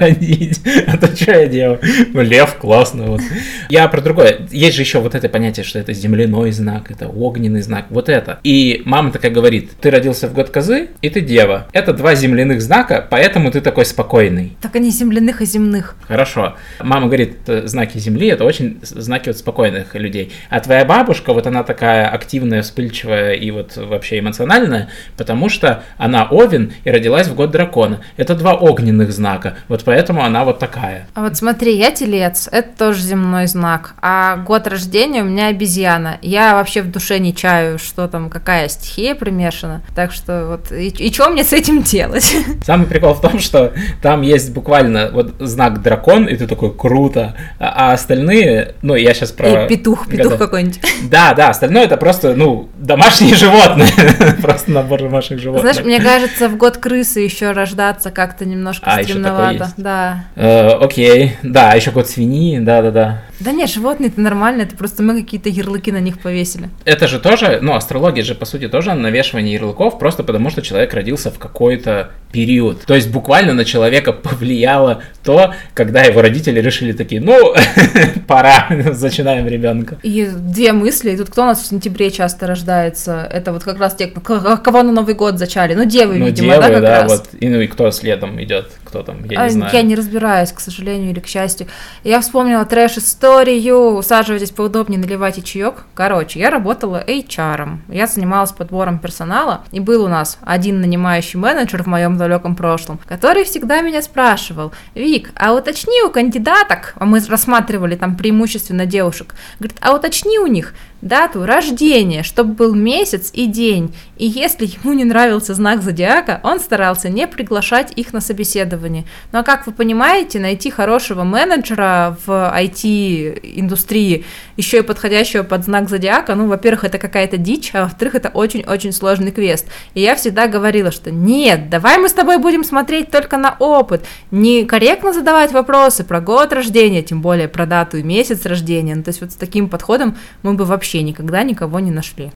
[0.00, 0.60] родить?
[0.86, 1.80] А то что я делаю?
[2.12, 3.04] Ну, лев, классно.
[3.04, 3.20] Вот.
[3.68, 4.46] Я про другое.
[4.50, 8.40] Есть же еще вот это понятие, что это земляной знак, это огненный знак, вот это.
[8.42, 11.68] И мама такая говорит, ты родился в год козы, и ты дева.
[11.72, 14.56] Это два земляных знака, поэтому ты такой спокойный.
[14.60, 15.96] Так они земляных и земных.
[16.08, 16.56] Хорошо.
[16.80, 20.32] Мама говорит, «Э, знаки Земли это очень знаки вот спокойных людей.
[20.50, 26.26] А твоя бабушка, вот она такая активная, вспыльчивая и вот вообще эмоциональная, потому что она
[26.30, 28.00] Овен и родилась в год дракона.
[28.16, 29.56] Это два огненных знака.
[29.68, 31.06] Вот поэтому она вот такая.
[31.14, 36.18] А вот смотри, я телец, это тоже земной знак, а год рождения у меня обезьяна.
[36.22, 39.82] Я вообще в душе не чаю, что там, какая стихия примешана.
[39.94, 42.34] Так что вот, и, и что мне с этим делать?
[42.64, 47.36] Самый прикол в том, что там есть буквально вот знак дракон, и ты такой круто,
[47.58, 49.66] а, а остальные, ну я сейчас про...
[49.66, 50.80] И петух, петух какой-нибудь.
[51.10, 53.88] Да, да, остальное это просто, ну, домашние животные.
[54.42, 55.72] Просто набор домашних животных.
[55.72, 59.64] Знаешь, мне кажется, в год крысы еще рождаться как-то немножко А, еще такое стремновато.
[59.64, 59.74] есть.
[59.76, 60.24] Да.
[60.36, 63.22] Э, окей, да, еще год свиньи, да-да-да.
[63.44, 66.70] Да нет, животные это нормально, это просто мы какие-то ярлыки на них повесили.
[66.84, 70.94] Это же тоже, ну, астрология же, по сути, тоже навешивание ярлыков, просто потому что человек
[70.94, 72.82] родился в какой-то период.
[72.84, 77.54] То есть буквально на человека повлияло то, когда его родители решили такие, ну,
[78.26, 79.98] пора, зачинаем ребенка.
[80.02, 83.28] И две мысли, и тут кто у нас в сентябре часто рождается?
[83.30, 85.74] Это вот как раз те, кого на Новый год зачали?
[85.74, 87.12] Ну, девы, Ну, видимо, девы, да, как да, раз?
[87.12, 89.72] вот, и, ну, и кто следом идет, кто там, я А, не знаю.
[89.72, 91.66] Я не разбираюсь, к сожалению или к счастью.
[92.04, 93.94] Я вспомнила трэш-историю.
[93.94, 95.84] Усаживайтесь поудобнее, наливайте чаек.
[95.94, 97.78] Короче, я работала HR.
[97.88, 99.64] Я занималась подбором персонала.
[99.72, 104.72] И был у нас один нанимающий менеджер в моем далеком прошлом, который всегда меня спрашивал,
[104.94, 110.46] Вик, а уточни у кандидаток, а мы рассматривали там преимущественно девушек, говорит, а уточни у
[110.46, 113.94] них дату рождения, чтобы был месяц и день.
[114.16, 118.81] И если ему не нравился знак зодиака, он старался не приглашать их на собеседование.
[118.88, 124.24] Ну а как вы понимаете, найти хорошего менеджера в IT-индустрии,
[124.56, 128.92] еще и подходящего под знак зодиака, ну, во-первых, это какая-то дичь, а во-вторых, это очень-очень
[128.92, 129.66] сложный квест.
[129.94, 134.04] И я всегда говорила, что нет, давай мы с тобой будем смотреть только на опыт,
[134.30, 138.94] не корректно задавать вопросы про год рождения, тем более про дату и месяц рождения.
[138.94, 142.32] Ну, то есть вот с таким подходом мы бы вообще никогда никого не нашли.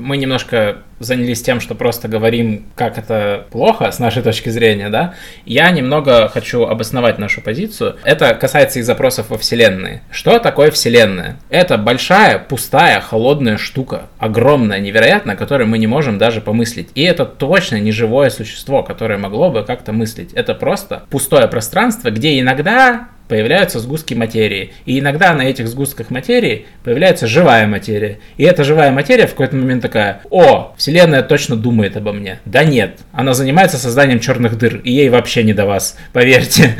[0.00, 5.14] мы немножко занялись тем, что просто говорим, как это плохо с нашей точки зрения, да,
[5.44, 7.96] я немного хочу обосновать нашу позицию.
[8.04, 10.02] Это касается и запросов во Вселенной.
[10.10, 11.38] Что такое Вселенная?
[11.48, 16.90] Это большая, пустая, холодная штука, огромная, невероятная, которую мы не можем даже помыслить.
[16.94, 20.32] И это точно не живое существо, которое могло бы как-то мыслить.
[20.34, 24.72] Это просто пустое пространство, где иногда появляются сгустки материи.
[24.84, 28.18] И иногда на этих сгустках материи появляется живая материя.
[28.36, 32.40] И эта живая материя в какой-то момент такая, о, Вселенная точно думает обо мне.
[32.44, 36.76] Да нет, она занимается созданием черных дыр, и ей вообще не до вас, поверьте.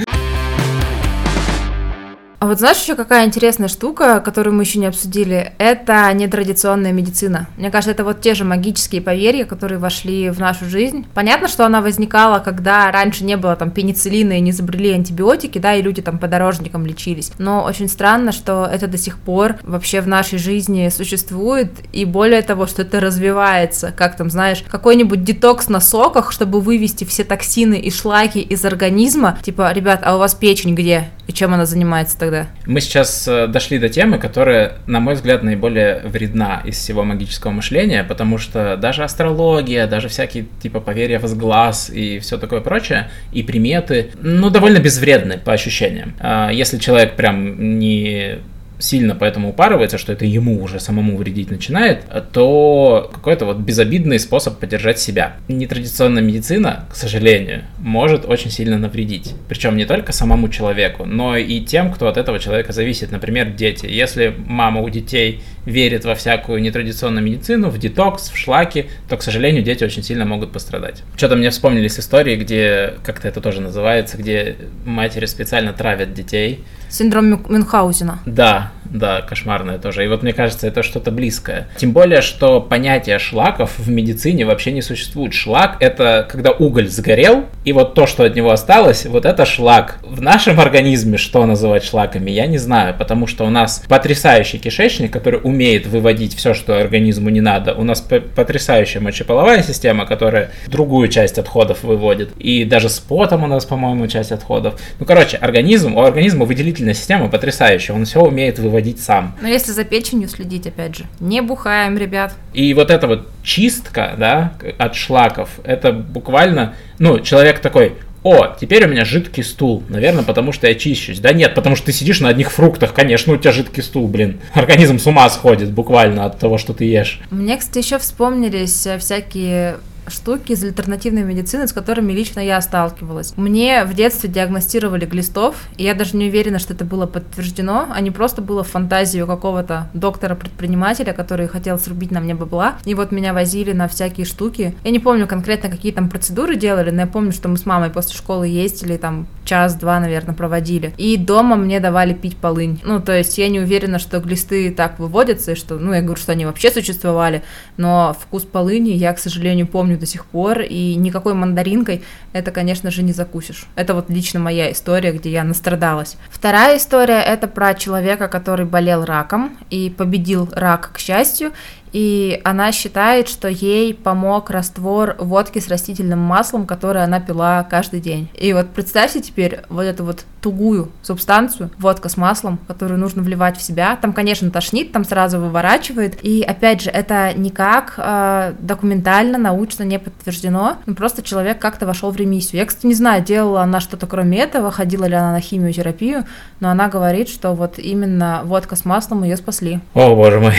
[2.40, 7.48] А вот знаешь еще какая интересная штука, которую мы еще не обсудили, это нетрадиционная медицина.
[7.58, 11.06] Мне кажется, это вот те же магические поверья, которые вошли в нашу жизнь.
[11.12, 15.74] Понятно, что она возникала, когда раньше не было там пенициллина и не изобрели антибиотики, да,
[15.74, 17.30] и люди там подорожником лечились.
[17.36, 22.40] Но очень странно, что это до сих пор вообще в нашей жизни существует, и более
[22.40, 23.92] того, что это развивается.
[23.94, 29.36] Как там, знаешь, какой-нибудь детокс на соках, чтобы вывести все токсины и шлаки из организма.
[29.42, 31.10] Типа, ребят, а у вас печень где?
[31.30, 32.48] И чем она занимается тогда?
[32.66, 37.52] Мы сейчас э, дошли до темы, которая, на мой взгляд, наиболее вредна из всего магического
[37.52, 43.10] мышления, потому что даже астрология, даже всякие типа поверья в глаз и все такое прочее,
[43.30, 46.16] и приметы, ну, довольно безвредны по ощущениям.
[46.18, 48.38] А если человек прям не
[48.80, 54.58] сильно поэтому упарывается, что это ему уже самому вредить начинает, то какой-то вот безобидный способ
[54.58, 55.36] поддержать себя.
[55.48, 59.34] Нетрадиционная медицина, к сожалению, может очень сильно навредить.
[59.48, 63.12] Причем не только самому человеку, но и тем, кто от этого человека зависит.
[63.12, 63.86] Например, дети.
[63.86, 69.22] Если мама у детей верит во всякую нетрадиционную медицину, в детокс, в шлаки, то, к
[69.22, 71.02] сожалению, дети очень сильно могут пострадать.
[71.16, 77.40] Что-то мне вспомнились истории, где, как-то это тоже называется, где матери специально травят детей, Синдром
[77.48, 78.18] Мюнхгаузена.
[78.26, 80.04] Да, да, кошмарное тоже.
[80.04, 81.68] И вот мне кажется, это что-то близкое.
[81.76, 85.32] Тем более, что понятие шлаков в медицине вообще не существует.
[85.32, 90.00] Шлак— это когда уголь сгорел, и вот то, что от него осталось, вот это шлак.
[90.02, 95.12] В нашем организме что называть шлаками, я не знаю, потому что у нас потрясающий кишечник,
[95.12, 97.74] который умеет выводить все, что организму не надо.
[97.74, 102.32] У нас потрясающая мочеполовая система, которая другую часть отходов выводит.
[102.38, 104.80] И даже с потом у нас, по-моему, часть отходов.
[104.98, 106.44] Ну, короче, организм, у организма
[106.80, 109.36] выделительная система потрясающая, он все умеет выводить выводить сам.
[109.40, 112.34] Но если за печенью следить, опять же, не бухаем, ребят.
[112.54, 118.84] И вот эта вот чистка, да, от шлаков, это буквально, ну, человек такой, о, теперь
[118.84, 119.82] у меня жидкий стул.
[119.88, 121.20] Наверное, потому что я чищусь.
[121.20, 122.92] Да нет, потому что ты сидишь на одних фруктах.
[122.92, 124.40] Конечно, у тебя жидкий стул, блин.
[124.52, 127.20] Организм с ума сходит буквально от того, что ты ешь.
[127.30, 129.78] Мне, кстати, еще вспомнились э, всякие
[130.10, 133.36] штуки из альтернативной медицины, с которыми лично я сталкивалась.
[133.36, 138.00] Мне в детстве диагностировали глистов, и я даже не уверена, что это было подтверждено, а
[138.00, 143.32] не просто было у какого-то доктора-предпринимателя, который хотел срубить на мне бабла, и вот меня
[143.32, 144.74] возили на всякие штуки.
[144.84, 147.90] Я не помню конкретно, какие там процедуры делали, но я помню, что мы с мамой
[147.90, 150.92] после школы ездили, там час-два, наверное, проводили.
[150.96, 152.80] И дома мне давали пить полынь.
[152.84, 156.20] Ну, то есть я не уверена, что глисты так выводятся, и что, ну, я говорю,
[156.20, 157.42] что они вообще существовали,
[157.76, 162.90] но вкус полыни я, к сожалению, помню до сих пор, и никакой мандаринкой это, конечно
[162.90, 163.66] же, не закусишь.
[163.76, 166.16] Это вот лично моя история, где я настрадалась.
[166.30, 171.52] Вторая история— это про человека, который болел раком и победил рак, к счастью,
[171.92, 178.00] и она считает, что ей помог раствор водки с растительным маслом, который она пила каждый
[178.00, 178.28] день.
[178.34, 183.58] И вот представьте теперь вот эту вот тугую субстанцию, водка с маслом, которую нужно вливать
[183.58, 183.96] в себя.
[183.96, 186.18] Там, конечно, тошнит, там сразу выворачивает.
[186.22, 190.78] И опять же, это никак э, документально, научно не подтверждено.
[190.86, 192.60] Ну, просто человек как-то вошел в ремиссию.
[192.60, 196.24] Я, кстати, не знаю, делала она что-то кроме этого, ходила ли она на химиотерапию,
[196.60, 199.80] но она говорит, что вот именно водка с маслом ее спасли.
[199.94, 200.54] О, боже мой.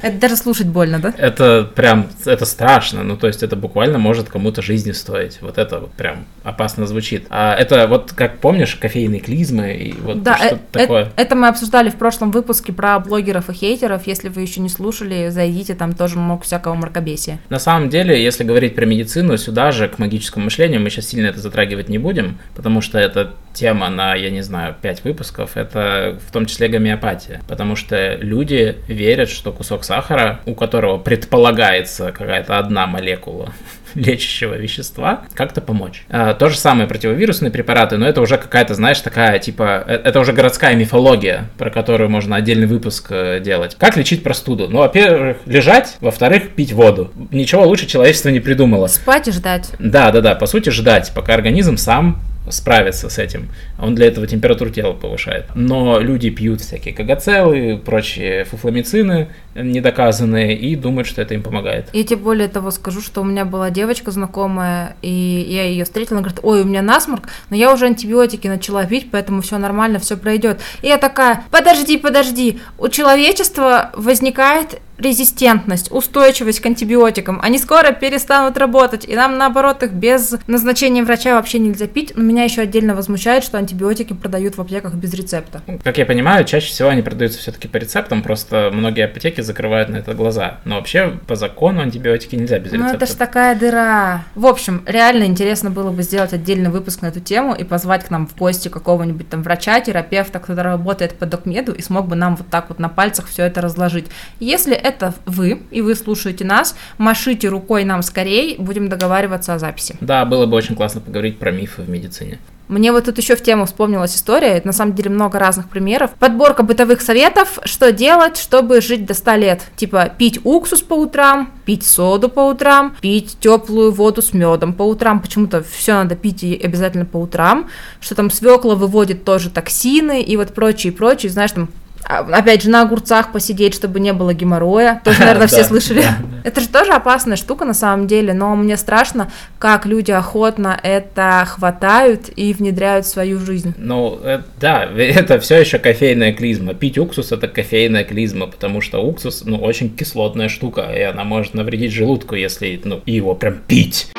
[0.00, 1.14] Это даже слушать больно, да?
[1.16, 3.02] Это прям, это страшно.
[3.02, 5.38] Ну, то есть это буквально может кому-то жизни стоить.
[5.40, 7.26] Вот это вот прям опасно звучит.
[7.30, 11.02] А это вот, как помнишь, кофейные клизмы и вот да, что-то э- такое.
[11.02, 14.06] Это, это мы обсуждали в прошлом выпуске про блогеров и хейтеров.
[14.06, 17.38] Если вы еще не слушали, зайдите, там тоже много всякого мракобесия.
[17.48, 21.28] На самом деле, если говорить про медицину, сюда же, к магическому мышлению, мы сейчас сильно
[21.28, 26.18] это затрагивать не будем, потому что это тема на, я не знаю, 5 выпусков, это
[26.26, 27.42] в том числе гомеопатия.
[27.48, 33.52] Потому что люди верят, что кусок сахара, у которого предполагается какая-то одна молекула
[33.94, 36.04] лечащего вещества, как-то помочь.
[36.08, 40.20] А, то же самое противовирусные препараты, но это уже какая-то, знаешь, такая, типа, э, это
[40.20, 43.76] уже городская мифология, про которую можно отдельный выпуск э, делать.
[43.78, 44.68] Как лечить простуду?
[44.68, 47.12] Ну, во-первых, лежать, во-вторых, пить воду.
[47.30, 48.86] Ничего лучше человечество не придумало.
[48.86, 49.70] Спать и ждать.
[49.78, 53.48] Да, да, да, по сути, ждать, пока организм сам справиться с этим.
[53.78, 55.46] Он для этого температуру тела повышает.
[55.54, 59.28] Но люди пьют всякие кагацелы, прочие фуфламицины
[59.62, 61.88] недоказанные и думают, что это им помогает.
[61.92, 66.18] И тем более того скажу, что у меня была девочка знакомая, и я ее встретила,
[66.18, 69.98] она говорит, ой, у меня насморк, но я уже антибиотики начала пить, поэтому все нормально,
[69.98, 70.60] все пройдет.
[70.82, 78.56] И я такая, подожди, подожди, у человечества возникает резистентность, устойчивость к антибиотикам, они скоро перестанут
[78.58, 82.12] работать, и нам, наоборот, их без назначения врача вообще нельзя пить.
[82.14, 85.62] Но меня еще отдельно возмущает, что антибиотики продают в аптеках без рецепта.
[85.84, 89.96] Как я понимаю, чаще всего они продаются все-таки по рецептам, просто многие аптеки закрывают на
[89.96, 90.58] это глаза.
[90.64, 92.88] Но вообще, по закону, антибиотики нельзя без рецепта.
[92.88, 94.24] Ну, это ж такая дыра.
[94.34, 98.10] В общем, реально интересно было бы сделать отдельный выпуск на эту тему и позвать к
[98.10, 102.36] нам в гости какого-нибудь там врача, терапевта, кто работает по докмеду и смог бы нам
[102.36, 104.06] вот так вот на пальцах все это разложить.
[104.40, 109.96] Если это вы, и вы слушаете нас, машите рукой нам скорее, будем договариваться о записи.
[110.00, 112.38] Да, было бы очень классно поговорить про мифы в медицине.
[112.68, 116.10] Мне вот тут еще в тему вспомнилась история, это на самом деле много разных примеров.
[116.18, 119.62] Подборка бытовых советов, что делать, чтобы жить до 100 лет.
[119.76, 124.82] Типа пить уксус по утрам, пить соду по утрам, пить теплую воду с медом по
[124.82, 125.20] утрам.
[125.20, 127.70] Почему-то все надо пить и обязательно по утрам.
[128.00, 131.32] Что там свекла выводит тоже токсины и вот прочие, прочие.
[131.32, 131.70] Знаешь, там
[132.08, 135.00] опять же, на огурцах посидеть, чтобы не было геморроя.
[135.04, 136.04] Тоже, наверное, все слышали.
[136.44, 141.44] Это же тоже опасная штука на самом деле, но мне страшно, как люди охотно это
[141.46, 143.74] хватают и внедряют в свою жизнь.
[143.76, 146.74] Ну, э, да, это все еще кофейная клизма.
[146.74, 151.54] Пить уксус это кофейная клизма, потому что уксус, ну, очень кислотная штука, и она может
[151.54, 154.10] навредить желудку, если, ну, его прям пить.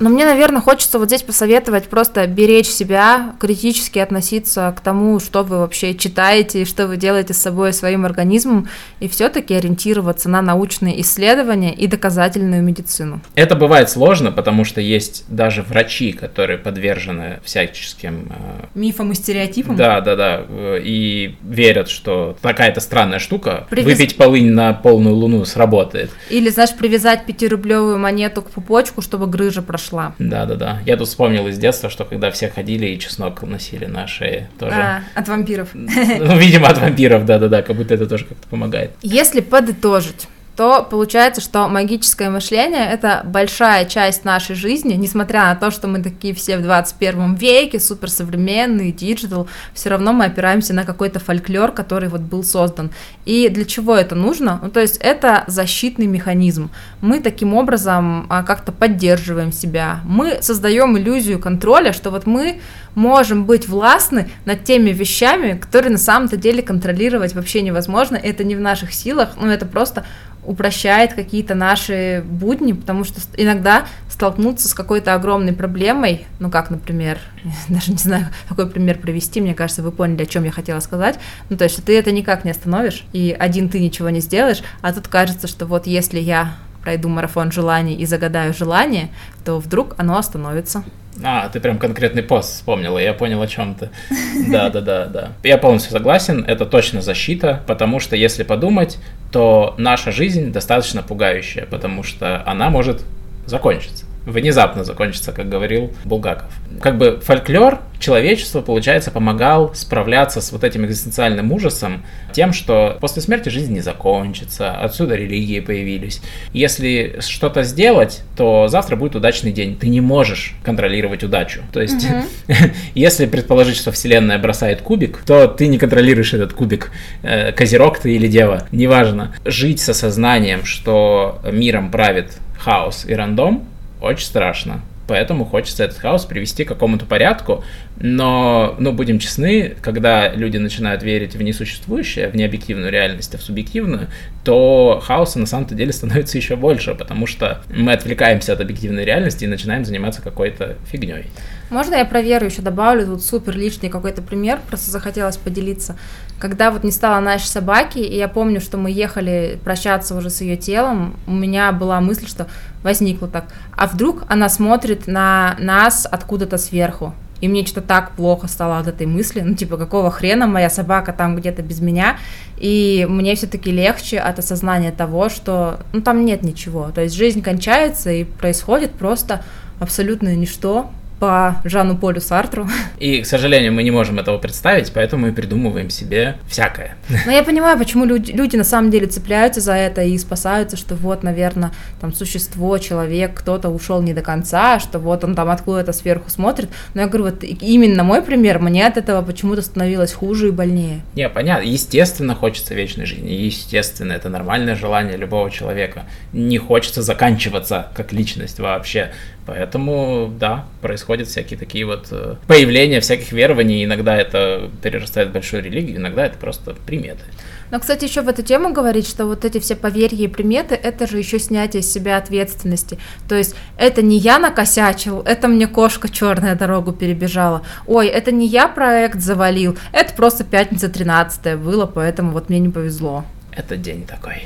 [0.00, 5.42] Но мне, наверное, хочется вот здесь посоветовать просто беречь себя, критически относиться к тому, что
[5.42, 8.68] вы вообще читаете, что вы делаете с собой, своим организмом,
[9.00, 13.20] и все-таки ориентироваться на научные исследования и доказательную медицину.
[13.34, 18.30] Это бывает сложно, потому что есть даже врачи, которые подвержены всяческим...
[18.30, 18.66] Э...
[18.74, 19.74] Мифам и стереотипам?
[19.74, 20.44] Да, да, да,
[20.78, 23.98] и верят, что такая-то странная штука, Привез...
[23.98, 26.10] выпить полынь на полную луну сработает.
[26.30, 30.14] Или, знаешь, привязать пятирублевую монету к пупочку, чтобы грыжа прошла пошла.
[30.18, 30.78] Да, да, да.
[30.86, 34.74] Я тут вспомнил из детства, что когда все ходили и чеснок носили на шее тоже.
[34.74, 35.70] А, от вампиров.
[35.74, 38.92] Ну, видимо, от вампиров, да, да, да, как будто это тоже как-то помогает.
[39.02, 45.70] Если подытожить, то получается, что магическое мышление— это большая часть нашей жизни, несмотря на то,
[45.70, 51.20] что мы такие все в 21 веке, суперсовременные, digital, все равно мы опираемся на какой-то
[51.20, 52.90] фольклор, который вот был создан.
[53.24, 54.58] И для чего это нужно?
[54.60, 56.72] Ну, то есть это защитный механизм.
[57.02, 62.60] Мы таким образом а, как-то поддерживаем себя, мы создаем иллюзию контроля, что вот мы
[62.98, 68.56] можем быть властны над теми вещами, которые на самом-то деле контролировать вообще невозможно, это не
[68.56, 70.04] в наших силах, но это просто
[70.44, 77.18] упрощает какие-то наши будни, потому что иногда столкнуться с какой-то огромной проблемой, ну как, например,
[77.68, 81.20] даже не знаю, какой пример привести, мне кажется, вы поняли, о чем я хотела сказать,
[81.50, 84.92] ну то есть, ты это никак не остановишь, и один ты ничего не сделаешь, а
[84.92, 86.54] тут кажется, что вот если я
[86.88, 89.10] пройду марафон желаний и загадаю желание,
[89.44, 90.84] то вдруг оно остановится.
[91.22, 93.90] А, ты прям конкретный пост вспомнила, я понял о чем ты.
[94.48, 95.28] Да, да, да, да.
[95.42, 98.96] Я полностью согласен, это точно защита, потому что если подумать,
[99.30, 103.02] то наша жизнь достаточно пугающая, потому что она может
[103.44, 106.52] закончиться внезапно закончится, как говорил Булгаков.
[106.80, 113.22] Как бы фольклор человечество, получается, помогал справляться с вот этим экзистенциальным ужасом тем, что после
[113.22, 116.20] смерти жизнь не закончится, отсюда религии появились.
[116.52, 119.76] Если что-то сделать, то завтра будет удачный день.
[119.76, 121.62] Ты не можешь контролировать удачу.
[121.72, 122.06] То есть,
[122.94, 126.92] если предположить, что Вселенная бросает кубик, то ты не контролируешь этот кубик.
[127.22, 129.34] Э, козерог ты или дева, неважно.
[129.44, 133.64] Жить с осознанием, что миром правит хаос и рандом,
[134.00, 134.82] очень страшно.
[135.08, 137.64] Поэтому хочется этот хаос привести к какому-то порядку.
[137.96, 143.42] Но, ну, будем честны, когда люди начинают верить в несуществующее, в необъективную реальность, а в
[143.42, 144.08] субъективную,
[144.44, 149.44] то хаоса на самом-то деле становится еще больше, потому что мы отвлекаемся от объективной реальности
[149.44, 151.24] и начинаем заниматься какой-то фигней.
[151.70, 153.06] Можно я про веру еще добавлю?
[153.06, 155.96] Тут супер личный какой-то пример, просто захотелось поделиться.
[156.38, 160.40] Когда вот не стало нашей собаки, и я помню, что мы ехали прощаться уже с
[160.40, 162.46] ее телом, у меня была мысль, что
[162.82, 168.48] возникла так, а вдруг она смотрит на нас откуда-то сверху, и мне что-то так плохо
[168.48, 172.18] стало от этой мысли, ну, типа, какого хрена моя собака там где-то без меня,
[172.56, 177.42] и мне все-таки легче от осознания того, что, ну, там нет ничего, то есть жизнь
[177.42, 179.44] кончается, и происходит просто
[179.80, 182.68] абсолютно ничто, по Жану Полю Сартру.
[182.98, 186.96] И, к сожалению, мы не можем этого представить, поэтому мы придумываем себе всякое.
[187.26, 190.94] Но я понимаю, почему люди, люди на самом деле цепляются за это и спасаются, что
[190.94, 195.92] вот, наверное, там существо, человек, кто-то ушел не до конца, что вот он там откуда-то
[195.92, 196.68] сверху смотрит.
[196.94, 201.00] Но я говорю, вот именно мой пример, мне от этого почему-то становилось хуже и больнее.
[201.14, 206.04] Не, понятно, естественно, хочется вечной жизни, естественно, это нормальное желание любого человека.
[206.32, 209.12] Не хочется заканчиваться как личность вообще.
[209.48, 213.82] Поэтому, да, происходят всякие такие вот э, появления всяких верований.
[213.82, 217.22] Иногда это перерастает в большую религию, иногда это просто приметы.
[217.70, 221.06] Но, кстати, еще в эту тему говорить, что вот эти все поверья и приметы, это
[221.06, 222.98] же еще снятие с себя ответственности.
[223.26, 227.62] То есть это не я накосячил, это мне кошка черная дорогу перебежала.
[227.86, 232.68] Ой, это не я проект завалил, это просто пятница 13 было, поэтому вот мне не
[232.68, 233.24] повезло.
[233.52, 234.42] Это день такой.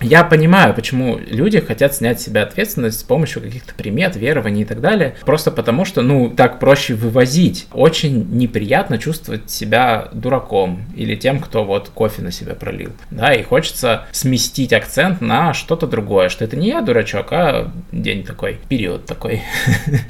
[0.00, 4.64] Я понимаю, почему люди хотят снять с себя ответственность с помощью каких-то примет, верований и
[4.64, 5.16] так далее.
[5.26, 7.66] Просто потому, что, ну, так проще вывозить.
[7.72, 12.92] Очень неприятно чувствовать себя дураком или тем, кто вот кофе на себя пролил.
[13.10, 18.24] Да, и хочется сместить акцент на что-то другое, что это не я дурачок, а день
[18.24, 19.42] такой, период такой.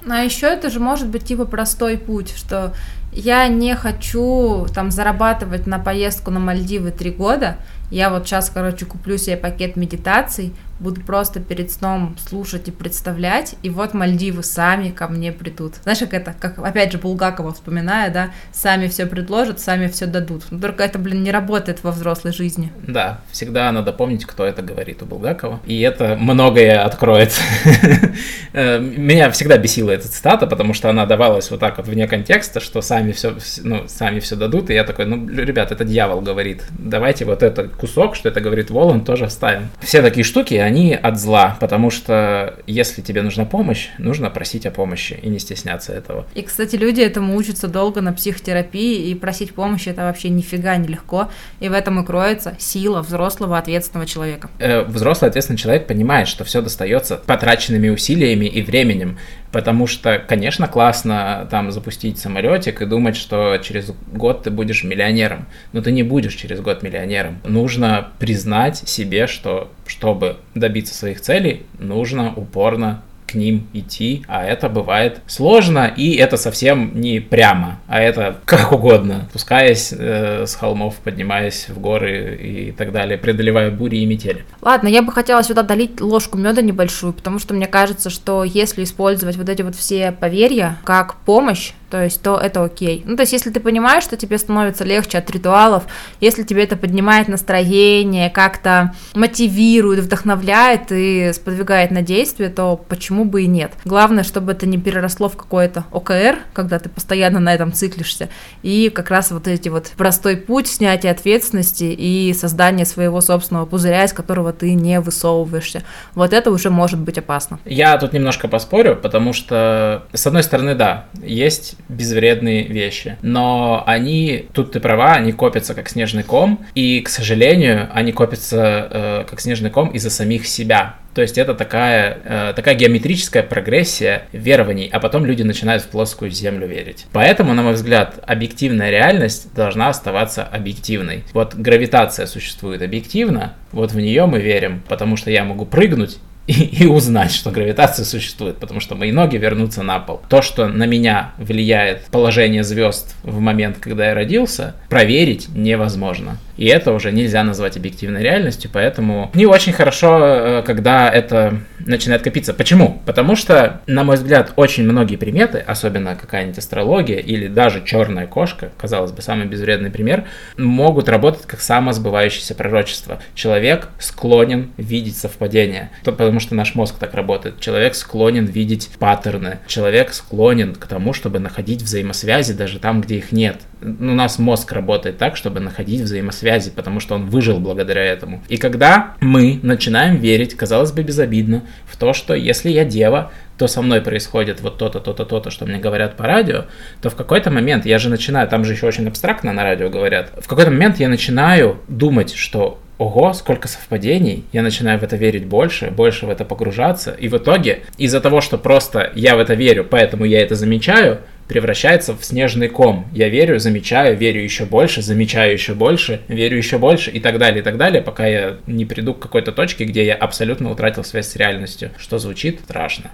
[0.03, 2.73] Ну, а еще это же может быть типа простой путь, что
[3.13, 7.57] я не хочу там зарабатывать на поездку на Мальдивы три года,
[7.91, 13.55] я вот сейчас, короче, куплю себе пакет медитаций, буду просто перед сном слушать и представлять,
[13.63, 15.75] и вот Мальдивы сами ко мне придут.
[15.83, 20.45] Знаешь, как это, как опять же Булгакова вспоминая, да, сами все предложат, сами все дадут.
[20.51, 22.73] Но только это, блин, не работает во взрослой жизни.
[22.87, 27.33] Да, всегда надо помнить, кто это говорит у Булгакова, и это многое откроет.
[28.53, 32.59] Э, меня всегда бесила эта цитата, потому что она давалась вот так вот вне контекста,
[32.59, 36.65] что сами все, ну, сами все дадут, и я такой, ну, ребят, это дьявол говорит,
[36.77, 39.69] давайте вот этот кусок, что это говорит Волан, тоже оставим.
[39.81, 40.55] Все такие штуки,
[40.95, 45.93] от зла, потому что если тебе нужна помощь, нужно просить о помощи и не стесняться
[45.93, 46.27] этого.
[46.35, 50.89] И, кстати, люди этому учатся долго на психотерапии, и просить помощи это вообще нифига не
[50.89, 54.51] легко, и в этом и кроется сила взрослого ответственного человека.
[54.59, 59.19] Э, взрослый ответственный человек понимает, что все достается потраченными усилиями и временем,
[59.53, 65.47] потому что, конечно, классно там запустить самолетик и думать, что через год ты будешь миллионером,
[65.73, 67.41] но ты не будешь через год миллионером.
[67.45, 74.69] Нужно признать себе, что чтобы добиться своих целей, нужно упорно к ним идти, а это
[74.69, 80.97] бывает сложно, и это совсем не прямо, а это как угодно, спускаясь э, с холмов,
[80.97, 84.45] поднимаясь в горы и так далее, преодолевая бури и метели.
[84.63, 88.85] Ладно, я бы хотела сюда долить ложку меда небольшую, потому что мне кажется, что если
[88.85, 93.03] использовать вот эти вот все поверья как помощь, то есть, то это окей.
[93.05, 95.85] Ну, то есть, если ты понимаешь, что тебе становится легче от ритуалов,
[96.21, 103.43] если тебе это поднимает настроение, как-то мотивирует, вдохновляет и сподвигает на действие, то почему бы
[103.43, 103.73] и нет?
[103.85, 108.29] Главное, чтобы это не переросло в какое-то ОКР, когда ты постоянно на этом циклишься,
[108.63, 114.05] и как раз вот эти вот простой путь снятия ответственности и создания своего собственного пузыря,
[114.05, 115.83] из которого ты не высовываешься.
[116.15, 117.59] Вот это уже может быть опасно.
[117.65, 123.17] Я тут немножко поспорю, потому что, с одной стороны, да, есть безвредные вещи.
[123.23, 128.89] Но они, тут ты права, они копятся как снежный ком, и, к сожалению, они копятся
[128.91, 130.97] э, как снежный ком из-за самих себя.
[131.15, 136.31] То есть это такая, э, такая геометрическая прогрессия верований, а потом люди начинают в плоскую
[136.31, 137.07] землю верить.
[137.13, 141.25] Поэтому, на мой взгляд, объективная реальность должна оставаться объективной.
[141.33, 146.19] Вот гравитация существует объективно, вот в нее мы верим, потому что я могу прыгнуть
[146.51, 150.21] и, и узнать, что гравитация существует, потому что мои ноги вернутся на пол.
[150.29, 156.39] То, что на меня влияет положение звезд в момент, когда я родился, проверить невозможно.
[156.57, 162.23] И это уже нельзя назвать объективной реальностью, поэтому не очень хорошо, э, когда это начинает
[162.23, 162.53] копиться.
[162.53, 163.01] Почему?
[163.07, 168.73] Потому что, на мой взгляд, очень многие приметы, особенно какая-нибудь астрология или даже черная кошка,
[168.77, 170.25] казалось бы, самый безвредный пример,
[170.59, 173.23] могут работать как самосбывающееся пророчество.
[173.35, 177.61] Человек склонен видеть совпадения, потому что наш мозг так работает.
[177.61, 179.59] Человек склонен видеть паттерны.
[179.67, 183.61] Человек склонен к тому, чтобы находить взаимосвязи даже там, где их нет.
[183.83, 188.43] У нас мозг работает так, чтобы находить взаимосвязи, потому что он выжил благодаря этому.
[188.49, 193.67] И когда мы начинаем верить, казалось бы, безобидно, в то, что если я дева, то
[193.67, 196.65] со мной происходит вот то-то, то-то, то-то, что мне говорят по радио,
[197.03, 200.33] то в какой-то момент я же начинаю, там же еще очень абстрактно на радио говорят,
[200.39, 205.47] в какой-то момент я начинаю думать, что ого, сколько совпадений, я начинаю в это верить
[205.47, 209.55] больше, больше в это погружаться, и в итоге из-за того, что просто я в это
[209.55, 213.09] верю, поэтому я это замечаю, превращается в снежный ком.
[213.13, 217.61] Я верю, замечаю, верю еще больше, замечаю еще больше, верю еще больше и так далее,
[217.61, 221.29] и так далее, пока я не приду к какой-то точке, где я абсолютно утратил связь
[221.29, 223.11] с реальностью, что звучит страшно.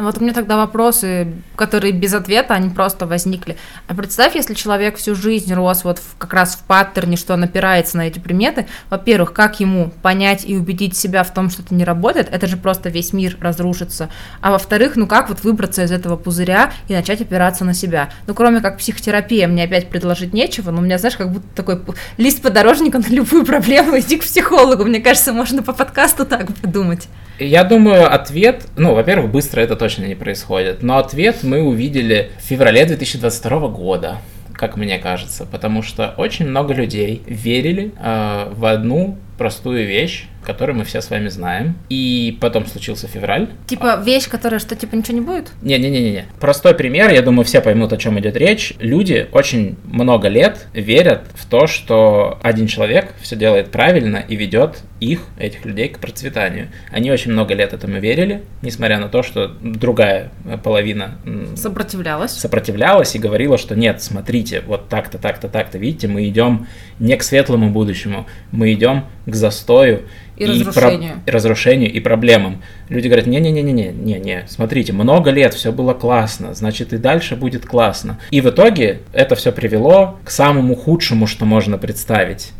[0.00, 3.58] Ну вот у меня тогда вопросы, которые без ответа, они просто возникли.
[3.86, 7.44] А представь, если человек всю жизнь рос вот в, как раз в паттерне, что он
[7.44, 11.74] опирается на эти приметы, во-первых, как ему понять и убедить себя в том, что это
[11.74, 14.08] не работает, это же просто весь мир разрушится.
[14.40, 18.08] А во-вторых, ну как вот выбраться из этого пузыря и начать опираться на себя?
[18.26, 21.78] Ну кроме как психотерапия, мне опять предложить нечего, но у меня, знаешь, как будто такой
[22.16, 27.06] лист подорожника на любую проблему, иди к психологу, мне кажется, можно по подкасту так придумать.
[27.40, 32.42] Я думаю, ответ, ну, во-первых, быстро это точно не происходит, но ответ мы увидели в
[32.42, 34.18] феврале 2022 года
[34.60, 40.78] как мне кажется, потому что очень много людей верили э, в одну простую вещь, которую
[40.78, 41.76] мы все с вами знаем.
[41.90, 43.50] И потом случился февраль.
[43.68, 45.52] Типа вещь, которая что, типа ничего не будет?
[45.62, 46.24] Не-не-не-не.
[46.40, 48.74] Простой пример, я думаю, все поймут, о чем идет речь.
[48.80, 54.78] Люди очень много лет верят в то, что один человек все делает правильно и ведет
[54.98, 56.68] их, этих людей, к процветанию.
[56.90, 60.32] Они очень много лет этому верили, несмотря на то, что другая
[60.64, 61.18] половина
[61.54, 62.32] сопротивлялась.
[62.32, 66.66] Сопротивлялась и говорила, что нет, смотрите, вот так-то, так-то, так-то, видите, мы идем
[66.98, 70.02] не к светлому будущему, мы идем к застою
[70.40, 71.20] и, и разрушению.
[71.24, 71.32] Про...
[71.32, 72.62] разрушению и проблемам.
[72.88, 78.18] Люди говорят, не-не-не-не-не, не-не, смотрите, много лет все было классно, значит и дальше будет классно.
[78.30, 82.52] И в итоге это все привело к самому худшему, что можно представить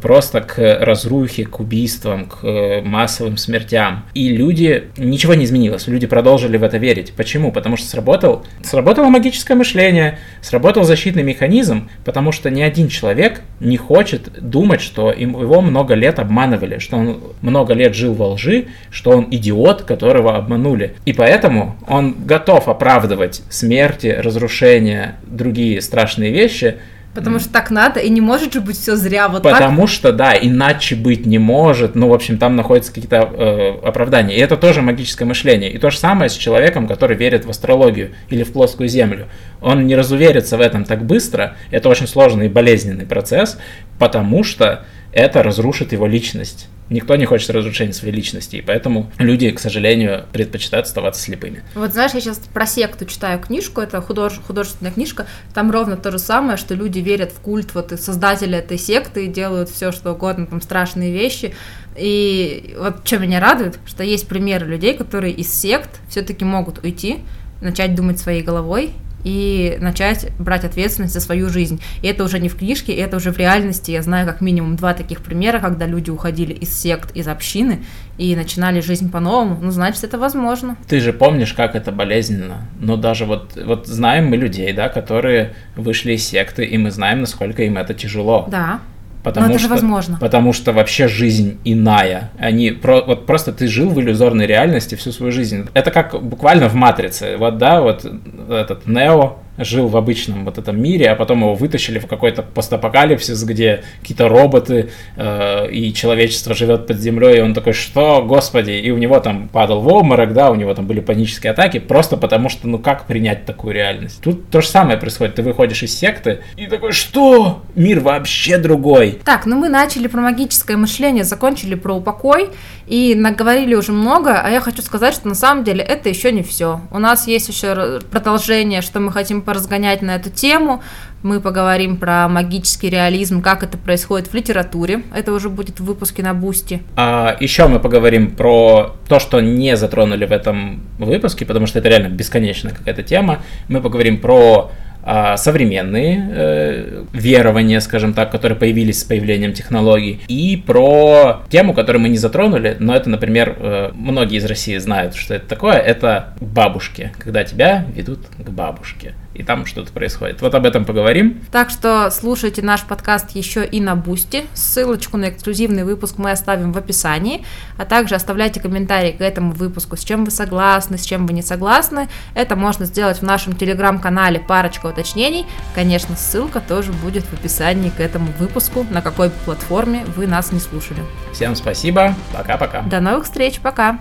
[0.00, 4.04] просто к разрухе, к убийствам, к э, массовым смертям.
[4.14, 7.12] И люди, ничего не изменилось, люди продолжили в это верить.
[7.16, 7.52] Почему?
[7.52, 13.76] Потому что сработал, сработало магическое мышление, сработал защитный механизм, потому что ни один человек не
[13.76, 19.10] хочет думать, что его много лет обманывали, что он много лет жил во лжи, что
[19.10, 20.94] он идиот, которого обманули.
[21.04, 26.76] И поэтому он готов оправдывать смерти, разрушения, другие страшные вещи,
[27.14, 29.90] Потому что так надо, и не может же быть все зря вот Потому так.
[29.90, 31.94] что, да, иначе быть не может.
[31.94, 34.34] Ну, в общем, там находятся какие-то э, оправдания.
[34.34, 35.70] И это тоже магическое мышление.
[35.70, 39.28] И то же самое с человеком, который верит в астрологию или в плоскую землю.
[39.60, 41.54] Он не разуверится в этом так быстро.
[41.70, 43.58] Это очень сложный и болезненный процесс,
[43.98, 46.68] потому что это разрушит его личность.
[46.92, 51.62] Никто не хочет разрушения своей личности, и поэтому люди, к сожалению, предпочитают оставаться слепыми.
[51.74, 54.38] Вот знаешь, я сейчас про секту читаю книжку, это худож...
[54.46, 58.58] художественная книжка, там ровно то же самое, что люди верят в культ вот и создатели
[58.58, 61.54] этой секты и делают все, что угодно, там страшные вещи.
[61.96, 67.20] И вот что меня радует, что есть примеры людей, которые из сект все-таки могут уйти,
[67.62, 68.92] начать думать своей головой
[69.24, 71.80] и начать брать ответственность за свою жизнь.
[72.02, 73.90] И это уже не в книжке, это уже в реальности.
[73.90, 77.84] Я знаю как минимум два таких примера, когда люди уходили из сект, из общины
[78.18, 79.58] и начинали жизнь по-новому.
[79.60, 80.76] Ну, значит, это возможно.
[80.88, 82.68] Ты же помнишь, как это болезненно.
[82.78, 87.20] Но даже вот, вот знаем мы людей, да, которые вышли из секты, и мы знаем,
[87.20, 88.46] насколько им это тяжело.
[88.50, 88.80] Да.
[89.22, 90.18] Потому Но это что, же возможно.
[90.20, 92.32] Потому что вообще жизнь иная.
[92.38, 95.68] Они про, вот просто ты жил в иллюзорной реальности всю свою жизнь.
[95.74, 97.36] Это как буквально в матрице.
[97.36, 98.04] Вот да, вот
[98.48, 103.42] этот Нео жил в обычном вот этом мире, а потом его вытащили в какой-то постапокалипсис,
[103.44, 108.90] где какие-то роботы э, и человечество живет под землей, и он такой, что, господи, и
[108.90, 112.48] у него там падал в обморок, да, у него там были панические атаки, просто потому
[112.48, 114.20] что, ну как принять такую реальность?
[114.22, 117.62] Тут то же самое происходит, ты выходишь из секты и такой, что?
[117.74, 119.20] Мир вообще другой.
[119.24, 122.48] Так, ну мы начали про магическое мышление, закончили про упокой,
[122.86, 126.42] и наговорили уже много, а я хочу сказать, что на самом деле это еще не
[126.42, 126.80] все.
[126.90, 130.82] У нас есть еще продолжение, что мы хотим поразгонять на эту тему.
[131.22, 135.02] Мы поговорим про магический реализм, как это происходит в литературе.
[135.14, 136.82] Это уже будет в выпуске на Boosty.
[136.96, 141.88] А еще мы поговорим про то, что не затронули в этом выпуске, потому что это
[141.88, 143.42] реально бесконечная какая-то тема.
[143.68, 144.72] Мы поговорим про
[145.04, 152.02] а, современные э, верования, скажем так, которые появились с появлением технологий, и про тему, которую
[152.02, 156.34] мы не затронули, но это, например, э, многие из России знают, что это такое, это
[156.40, 160.40] бабушки, когда тебя ведут к бабушке и там что-то происходит.
[160.40, 161.40] Вот об этом поговорим.
[161.50, 164.44] Так что слушайте наш подкаст еще и на Boosty.
[164.54, 167.44] Ссылочку на эксклюзивный выпуск мы оставим в описании,
[167.78, 171.42] а также оставляйте комментарии к этому выпуску, с чем вы согласны, с чем вы не
[171.42, 172.08] согласны.
[172.34, 175.46] Это можно сделать в нашем телеграм-канале «Парочка уточнений».
[175.74, 180.60] Конечно, ссылка тоже будет в описании к этому выпуску, на какой платформе вы нас не
[180.60, 181.00] слушали.
[181.32, 182.82] Всем спасибо, пока-пока.
[182.82, 183.98] До новых встреч, пока!